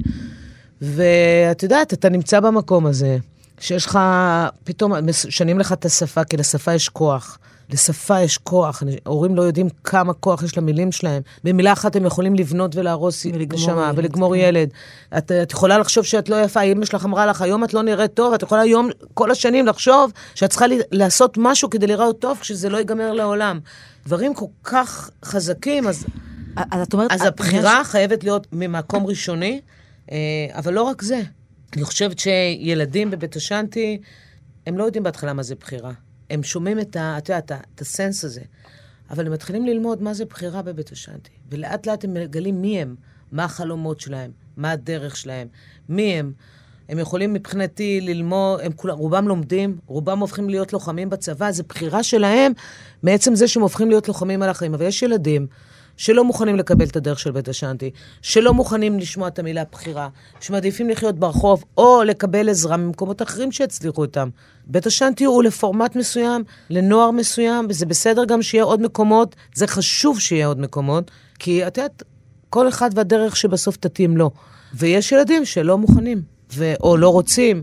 [0.80, 3.18] ואת יודעת, אתה נמצא במקום הזה,
[3.60, 3.98] שיש לך,
[4.64, 7.38] פתאום משנים לך את השפה, כי לשפה יש כוח.
[7.70, 11.22] לשפה יש כוח, הורים לא יודעים כמה כוח יש למילים שלהם.
[11.44, 14.40] במילה אחת הם יכולים לבנות ולהרוס נשמה, ילד, ולגמור כן.
[14.40, 14.68] ילד.
[15.18, 18.14] את, את יכולה לחשוב שאת לא יפה, אמא שלך אמרה לך, היום את לא נראית
[18.14, 22.38] טוב, את יכולה היום, כל השנים לחשוב שאת צריכה לי, לעשות משהו כדי להיראות טוב,
[22.40, 23.60] כשזה לא ייגמר לעולם.
[24.06, 26.04] דברים כל כך חזקים, אז,
[26.56, 27.12] אז את אומרת...
[27.12, 29.60] אז הבחירה חייבת להיות ממקום ראשוני,
[30.12, 30.16] אה,
[30.52, 31.20] אבל לא רק זה.
[31.76, 34.00] אני חושבת שילדים בבית השנטי,
[34.66, 35.92] הם לא יודעים בהתחלה מה זה בחירה.
[36.30, 37.18] הם שומעים את ה...
[37.18, 38.40] את יודעת, את הסנס הזה.
[39.10, 41.30] אבל הם מתחילים ללמוד מה זה בחירה בבית השנטי.
[41.50, 42.94] ולאט לאט הם מגלים מי הם,
[43.32, 45.48] מה החלומות שלהם, מה הדרך שלהם,
[45.88, 46.32] מי הם.
[46.88, 52.02] הם יכולים מבחינתי ללמוד, הם כולם, רובם לומדים, רובם הופכים להיות לוחמים בצבא, זו בחירה
[52.02, 52.52] שלהם
[53.02, 54.74] מעצם זה שהם הופכים להיות לוחמים על החיים.
[54.74, 55.46] אבל יש ילדים
[55.96, 57.90] שלא מוכנים לקבל את הדרך של בית השנטי,
[58.22, 60.08] שלא מוכנים לשמוע את המילה בחירה,
[60.40, 64.28] שמעדיפים לחיות ברחוב או לקבל עזרה ממקומות אחרים שיצליחו איתם.
[64.66, 70.20] בית השנטי הוא לפורמט מסוים, לנוער מסוים, וזה בסדר גם שיהיה עוד מקומות, זה חשוב
[70.20, 72.02] שיהיה עוד מקומות, כי את יודעת,
[72.50, 74.30] כל אחד והדרך שבסוף תתאים לו.
[74.74, 76.22] ויש ילדים שלא מוכנים,
[76.54, 77.62] ו- או לא רוצים,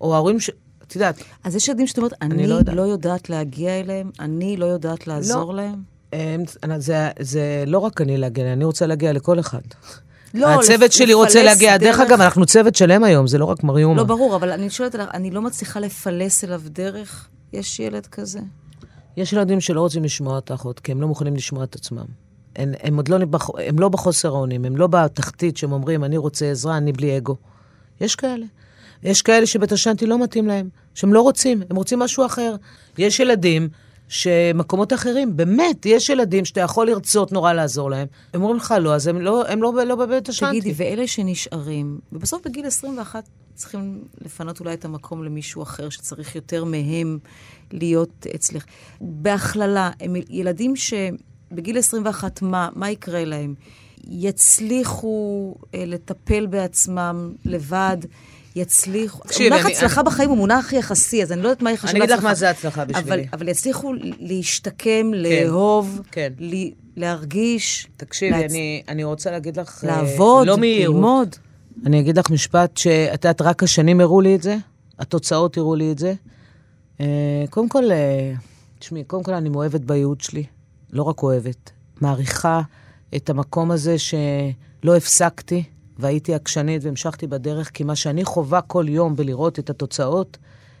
[0.00, 0.50] או ההורים ש...
[0.86, 2.76] את יודעת, אז יש ילדים שאת אומרת, אני לא לא, יודעת.
[2.76, 5.97] יודעת להגיע אליהם, אני לא יודעת לעזור להם.
[6.78, 9.60] זה, זה לא רק אני להגיע, אני רוצה להגיע לכל אחד.
[10.34, 13.44] לא, הצוות לפ- שלי רוצה להגיע, דרך דרך- אגב, אנחנו צוות שלם היום, זה לא
[13.44, 13.96] רק מריומה.
[13.96, 17.28] לא, ברור, אבל אני שואלת, אני לא מצליחה לפלס אליו דרך.
[17.52, 18.40] יש ילד כזה?
[19.16, 22.04] יש ילדים שלא רוצים לשמוע אותך עוד, כי הם לא מוכנים לשמוע את עצמם.
[22.56, 23.18] הם, הם עוד לא,
[23.66, 27.36] הם לא בחוסר האונים, הם לא בתחתית שהם אומרים, אני רוצה עזרה, אני בלי אגו.
[28.00, 28.46] יש כאלה.
[29.02, 32.54] יש כאלה שבית השנטי לא מתאים להם, שהם לא רוצים, הם רוצים משהו אחר.
[32.98, 33.68] יש ילדים
[34.08, 38.06] שמקומות אחרים, באמת, יש ילדים שאתה יכול לרצות נורא לעזור להם.
[38.34, 40.60] הם אומרים לך לא, אז הם לא, הם לא, לא בבית השנטי.
[40.60, 46.64] תגידי, ואלה שנשארים, ובסוף בגיל 21 צריכים לפנות אולי את המקום למישהו אחר שצריך יותר
[46.64, 47.18] מהם
[47.72, 48.64] להיות אצלך.
[49.00, 53.54] בהכללה, הם ילדים שבגיל 21, מה, מה יקרה להם?
[54.10, 57.96] יצליחו אה, לטפל בעצמם לבד?
[58.56, 59.22] יצליחו...
[59.22, 61.98] תקשיבי, מונח אני- הצלחה בחיים הוא מונח יחסי, אז אני לא יודעת מה יחשב אני
[62.04, 63.08] אגיד לך מה זה הצלחה בשבילי.
[63.08, 66.32] אבל, אבל יצליחו להשתקם, לאהוב, כן.
[66.38, 69.84] ל- להרגיש, תקשיבי, להצ- אני, אני רוצה להגיד לך...
[69.84, 70.56] אה, לעבוד, לא.
[70.60, 71.36] ללמוד.
[71.86, 74.56] אני אגיד לך משפט שאת יודעת, רק השנים הראו לי את זה,
[74.98, 76.14] התוצאות הראו לי את זה.
[77.00, 77.06] אה,
[77.50, 78.32] קודם כל, אה,
[78.78, 80.44] תשמעי, קודם כל אני מאוהבת בייעוד שלי.
[80.92, 81.70] לא רק אוהבת,
[82.00, 82.60] מעריכה
[83.16, 85.62] את המקום הזה שלא הפסקתי
[85.98, 90.38] והייתי עקשנית והמשכתי בדרך, כי מה שאני חווה כל יום בלראות את התוצאות,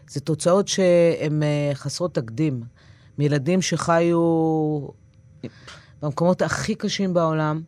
[0.08, 2.62] זה תוצאות שהן אה, חסרות תקדים.
[3.18, 4.18] מילדים שחיו
[6.02, 7.62] במקומות הכי קשים בעולם,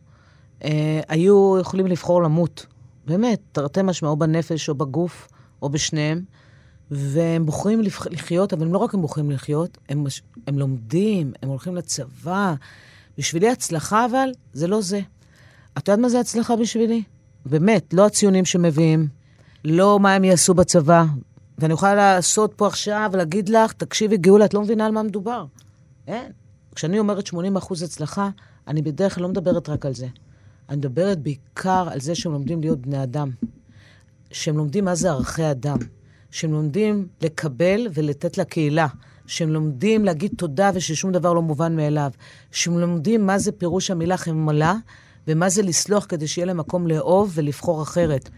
[0.63, 2.65] אה, היו יכולים לבחור למות.
[3.05, 5.27] באמת, תרתי משמע, או בנפש או בגוף,
[5.61, 6.23] או בשניהם.
[6.91, 7.81] והם בוחרים.
[8.09, 10.21] לחיות, אבל הם לא רק הם בוחרים לחיות, הם, מש...
[10.47, 12.53] הם לומדים, הם הולכים לצבא.
[13.17, 14.99] בשבילי הצלחה, אבל, זה לא זה.
[15.77, 17.03] את יודעת מה זה הצלחה בשבילי?
[17.45, 19.07] באמת, לא הציונים שמביאים,
[19.65, 21.03] לא מה הם יעשו בצבא.
[21.57, 25.45] ואני יכולה לעשות פה עכשיו ולהגיד לך, תקשיבי, גאולה, את לא מבינה על מה מדובר.
[26.07, 26.31] אין.
[26.75, 28.29] כשאני אומרת 80 אחוז הצלחה,
[28.67, 30.07] אני בדרך כלל לא מדברת רק על זה.
[30.69, 33.29] אני מדברת בעיקר על זה שהם לומדים להיות בני אדם.
[34.31, 35.77] שהם לומדים מה זה ערכי אדם.
[36.31, 38.87] שהם לומדים לקבל ולתת לקהילה.
[39.27, 42.11] שהם לומדים להגיד תודה וששום דבר לא מובן מאליו.
[42.51, 44.75] שהם לומדים מה זה פירוש המילה חמלה,
[45.27, 48.29] ומה זה לסלוח כדי שיהיה להם מקום לאהוב ולבחור אחרת.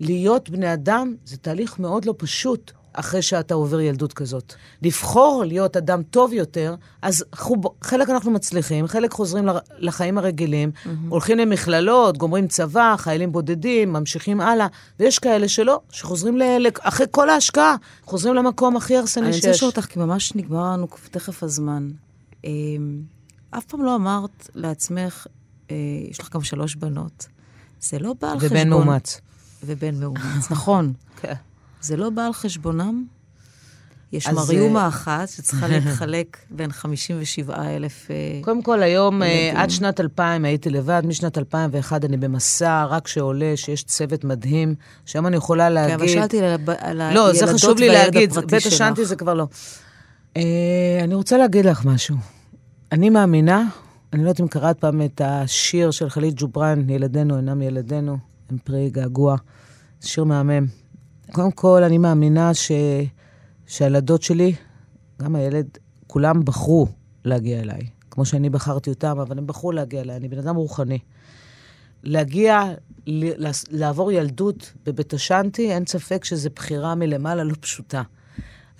[0.00, 4.54] להיות בני אדם זה תהליך מאוד לא פשוט אחרי שאתה עובר ילדות כזאת.
[4.82, 9.48] לבחור להיות אדם טוב יותר, אז חוב, חלק אנחנו מצליחים, חלק חוזרים
[9.78, 10.88] לחיים הרגילים, mm-hmm.
[11.08, 14.66] הולכים למכללות, גומרים צבא, חיילים בודדים, ממשיכים הלאה,
[15.00, 19.44] ויש כאלה שלא, שחוזרים, ל- אחרי כל ההשקעה, חוזרים למקום הכי הרסני אני שיש.
[19.44, 21.88] רוצה לשאול אותך, כי ממש נגמר לנו תכף הזמן.
[22.44, 22.50] אה,
[23.50, 25.26] אף פעם לא אמרת לעצמך,
[26.10, 27.26] יש לך גם שלוש בנות,
[27.80, 28.58] זה לא בא על חשבון...
[28.58, 29.20] ובן מאומץ.
[29.64, 30.92] ובן מאומץ, נכון.
[31.20, 31.34] כן.
[31.80, 33.04] זה לא בא על חשבונם?
[34.12, 38.10] יש אז, מריומה אה, אחת שצריכה להתחלק בין 57 אלף...
[38.10, 39.56] אה, קודם כל, היום, אה, ילדים.
[39.56, 45.26] עד שנת 2000 הייתי לבד, משנת 2001 אני במסע, רק שעולה, שיש צוות מדהים, שם
[45.26, 45.94] אני יכולה כן, להגיד...
[45.94, 48.72] אבל שאלתי על על לא, הילדות זה חשוב לי להגיד, בית שלך.
[48.72, 49.46] השנטי זה כבר לא.
[50.36, 52.16] אה, אני רוצה להגיד לך משהו.
[52.92, 53.64] אני מאמינה,
[54.12, 58.18] אני לא יודעת אם קראת פעם את השיר של חליל ג'ובראן, ילדינו אינם ילדינו,
[58.50, 59.36] הם פרי געגוע.
[60.00, 60.66] שיר מהמם.
[61.32, 62.72] קודם כל, אני מאמינה ש...
[63.66, 64.54] שהילדות שלי,
[65.22, 66.86] גם הילד, כולם בחרו
[67.24, 67.80] להגיע אליי.
[68.10, 70.16] כמו שאני בחרתי אותם, אבל הם בחרו להגיע אליי.
[70.16, 70.98] אני בן אדם רוחני.
[72.02, 72.60] להגיע,
[73.70, 78.02] לעבור ילדות בבית השנטי, אין ספק שזו בחירה מלמעלה לא פשוטה.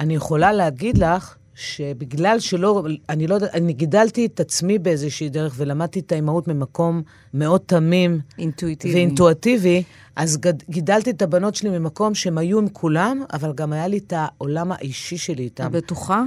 [0.00, 5.54] אני יכולה להגיד לך שבגלל שלא, אני לא יודעת, אני גידלתי את עצמי באיזושהי דרך
[5.56, 7.02] ולמדתי את האימהות ממקום
[7.34, 8.94] מאוד תמים אינטואיטיבי.
[8.94, 9.82] ואינטואטיבי,
[10.16, 13.98] אז גד, גידלתי את הבנות שלי ממקום שהם היו עם כולם, אבל גם היה לי
[13.98, 15.66] את העולם האישי שלי איתם.
[15.66, 16.22] את בטוחה?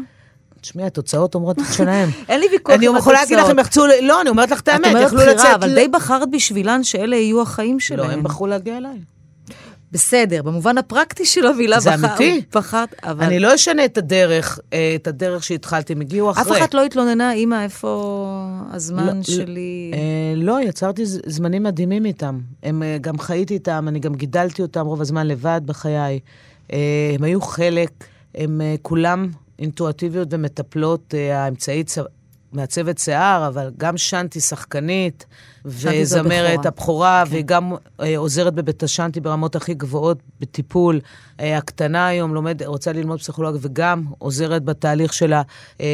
[0.61, 2.09] תשמעי, התוצאות אומרות את שלהם.
[2.29, 3.59] אין לי ויכוח אני עם יכולה להגיד לך, התוצאות.
[3.59, 5.55] הם יחצו, לא, אני אומרת לך את את האמת, אומרת יכלו בחירה, לצאת...
[5.55, 8.07] אבל ל- די בחרת בשבילן שאלה יהיו החיים שלהם.
[8.07, 8.99] לא, הם בחרו להגיע אליי.
[9.91, 12.41] בסדר, במובן הפרקטי של המילה זה בחר- אמיתי.
[12.55, 13.25] בחרת, אבל...
[13.25, 16.43] אני לא אשנה את הדרך, אה, את הדרך שהתחלתי, הם הגיעו אחרי.
[16.43, 18.23] אף אחת לא התלוננה, אמא, איפה
[18.71, 19.91] הזמן לא, שלי?
[19.93, 19.99] אה,
[20.35, 22.39] לא, יצרתי זמנים מדהימים איתם.
[22.63, 26.19] הם, אה, גם חייתי איתם, אני גם גידלתי אותם רוב הזמן לבד בחיי.
[26.73, 26.77] אה,
[27.15, 27.91] הם היו חלק,
[28.35, 29.29] הם אה, כולם
[29.59, 31.97] אינטואטיביות ומטפלות, אה, האמצעית צ-
[32.53, 35.25] מעצבת שיער, אבל גם שנטי שחקנית,
[35.65, 37.23] וזמרת הבכורה.
[37.25, 37.31] כן.
[37.31, 40.99] והיא גם אה, עוזרת בבית השנטי ברמות הכי גבוהות בטיפול.
[41.39, 45.41] אה, הקטנה היום לומד, רוצה ללמוד פסיכולוגיה וגם עוזרת בתהליך שלה.
[45.81, 45.87] אה,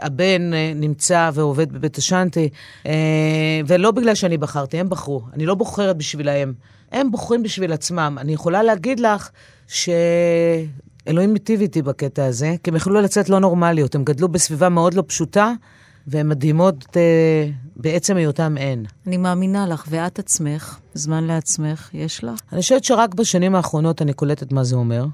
[0.00, 2.48] הבן אה, נמצא ועובד בבית השנטי,
[2.86, 5.22] אה, ולא בגלל שאני בחרתי, הם בחרו.
[5.34, 6.52] אני לא בוחרת בשבילהם.
[6.92, 8.16] הם בוחרים בשביל עצמם.
[8.20, 9.30] אני יכולה להגיד לך
[9.66, 13.94] שאלוהים מיטיב איתי בקטע הזה, כי הם יכלו לצאת לא נורמליות.
[13.94, 15.52] הם גדלו בסביבה מאוד לא פשוטה,
[16.08, 18.84] והן מדהימות אה, בעצם היותם אין.
[19.06, 22.40] אני מאמינה לך, ואת עצמך, זמן לעצמך, יש לך?
[22.52, 25.06] אני חושבת שרק בשנים האחרונות אני קולטת מה זה אומר.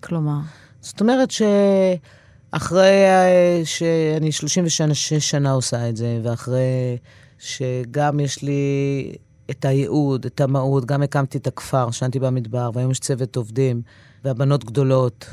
[0.00, 0.38] כלומר,
[0.80, 6.96] זאת אומרת שאחרי אה, שאני 36 שנה עושה את זה, ואחרי
[7.38, 9.12] שגם יש לי
[9.50, 13.82] את הייעוד, את המהות, גם הקמתי את הכפר, שנתי במדבר, והיום יש צוות עובדים,
[14.24, 15.26] והבנות גדולות,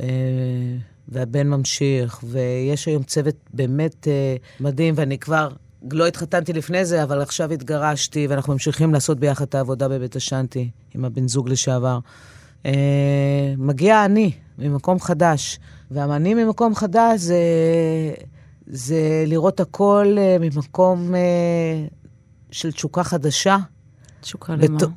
[0.00, 0.06] אה,
[1.08, 5.48] והבן ממשיך, ויש היום צוות באמת אה, מדהים, ואני כבר
[5.90, 10.70] לא התחתנתי לפני זה, אבל עכשיו התגרשתי, ואנחנו ממשיכים לעשות ביחד את העבודה בבית השאנטי
[10.94, 11.98] עם הבן זוג לשעבר.
[12.66, 12.72] אה,
[13.58, 15.58] מגיע אני ממקום חדש,
[15.90, 17.36] והאני ממקום חדש זה,
[18.66, 21.20] זה לראות הכל אה, ממקום אה,
[22.50, 23.56] של תשוקה חדשה.
[24.20, 24.78] תשוקה למה?
[24.78, 24.88] בת-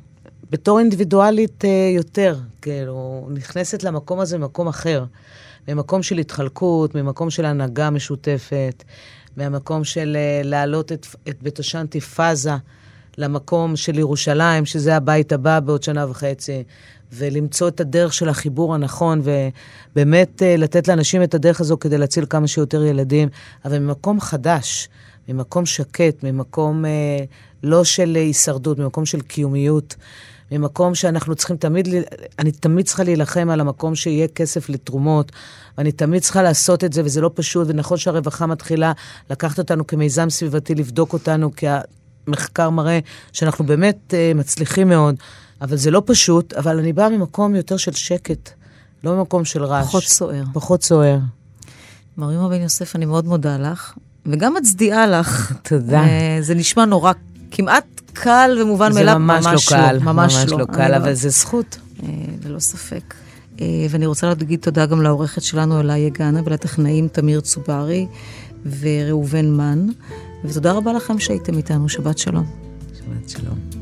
[0.50, 5.04] בתור אינדיבידואלית אה, יותר, כאילו, נכנסת למקום הזה ממקום אחר.
[5.68, 8.84] ממקום של התחלקות, ממקום של הנהגה משותפת,
[9.36, 12.52] מהמקום של אה, להעלות את, את בית השאנטי פאזה
[13.18, 16.62] למקום של ירושלים, שזה הבית הבא בעוד שנה וחצי,
[17.12, 22.26] ולמצוא את הדרך של החיבור הנכון, ובאמת אה, לתת לאנשים את הדרך הזו כדי להציל
[22.30, 23.28] כמה שיותר ילדים,
[23.64, 24.88] אבל ממקום חדש,
[25.28, 27.24] ממקום שקט, ממקום אה,
[27.62, 29.96] לא של הישרדות, ממקום של קיומיות.
[30.52, 31.88] ממקום שאנחנו צריכים תמיד,
[32.38, 35.32] אני תמיד צריכה להילחם על המקום שיהיה כסף לתרומות,
[35.78, 38.92] ואני תמיד צריכה לעשות את זה, וזה לא פשוט, ונכון שהרווחה מתחילה
[39.30, 41.66] לקחת אותנו כמיזם סביבתי, לבדוק אותנו, כי
[42.26, 42.98] המחקר מראה
[43.32, 45.14] שאנחנו באמת uh, מצליחים מאוד,
[45.60, 48.50] אבל זה לא פשוט, אבל אני באה ממקום יותר של שקט,
[49.04, 49.86] לא ממקום של רעש.
[49.86, 50.44] פחות סוער.
[50.52, 51.18] פחות סוער.
[52.18, 53.94] מרימה בן יוסף, אני מאוד מודה לך,
[54.26, 55.52] וגם מצדיעה לך.
[55.68, 56.00] תודה.
[56.00, 57.12] אה, זה נשמע נורא,
[57.50, 60.58] כמעט קל ומובן זה מאליו, ממש לא קל, ממש לא.
[60.58, 61.78] לא אני קל, לא- אבל זה זכות.
[62.02, 62.08] אה,
[62.44, 63.14] ללא ספק.
[63.60, 68.06] אה, ואני רוצה להגיד תודה גם לעורכת שלנו, אלה יגנה, ולטכנאים תמיר צוברי
[68.80, 69.86] וראובן מן.
[70.44, 72.44] ותודה רבה לכם שהייתם איתנו, שבת שלום.
[72.98, 73.77] שבת שלום.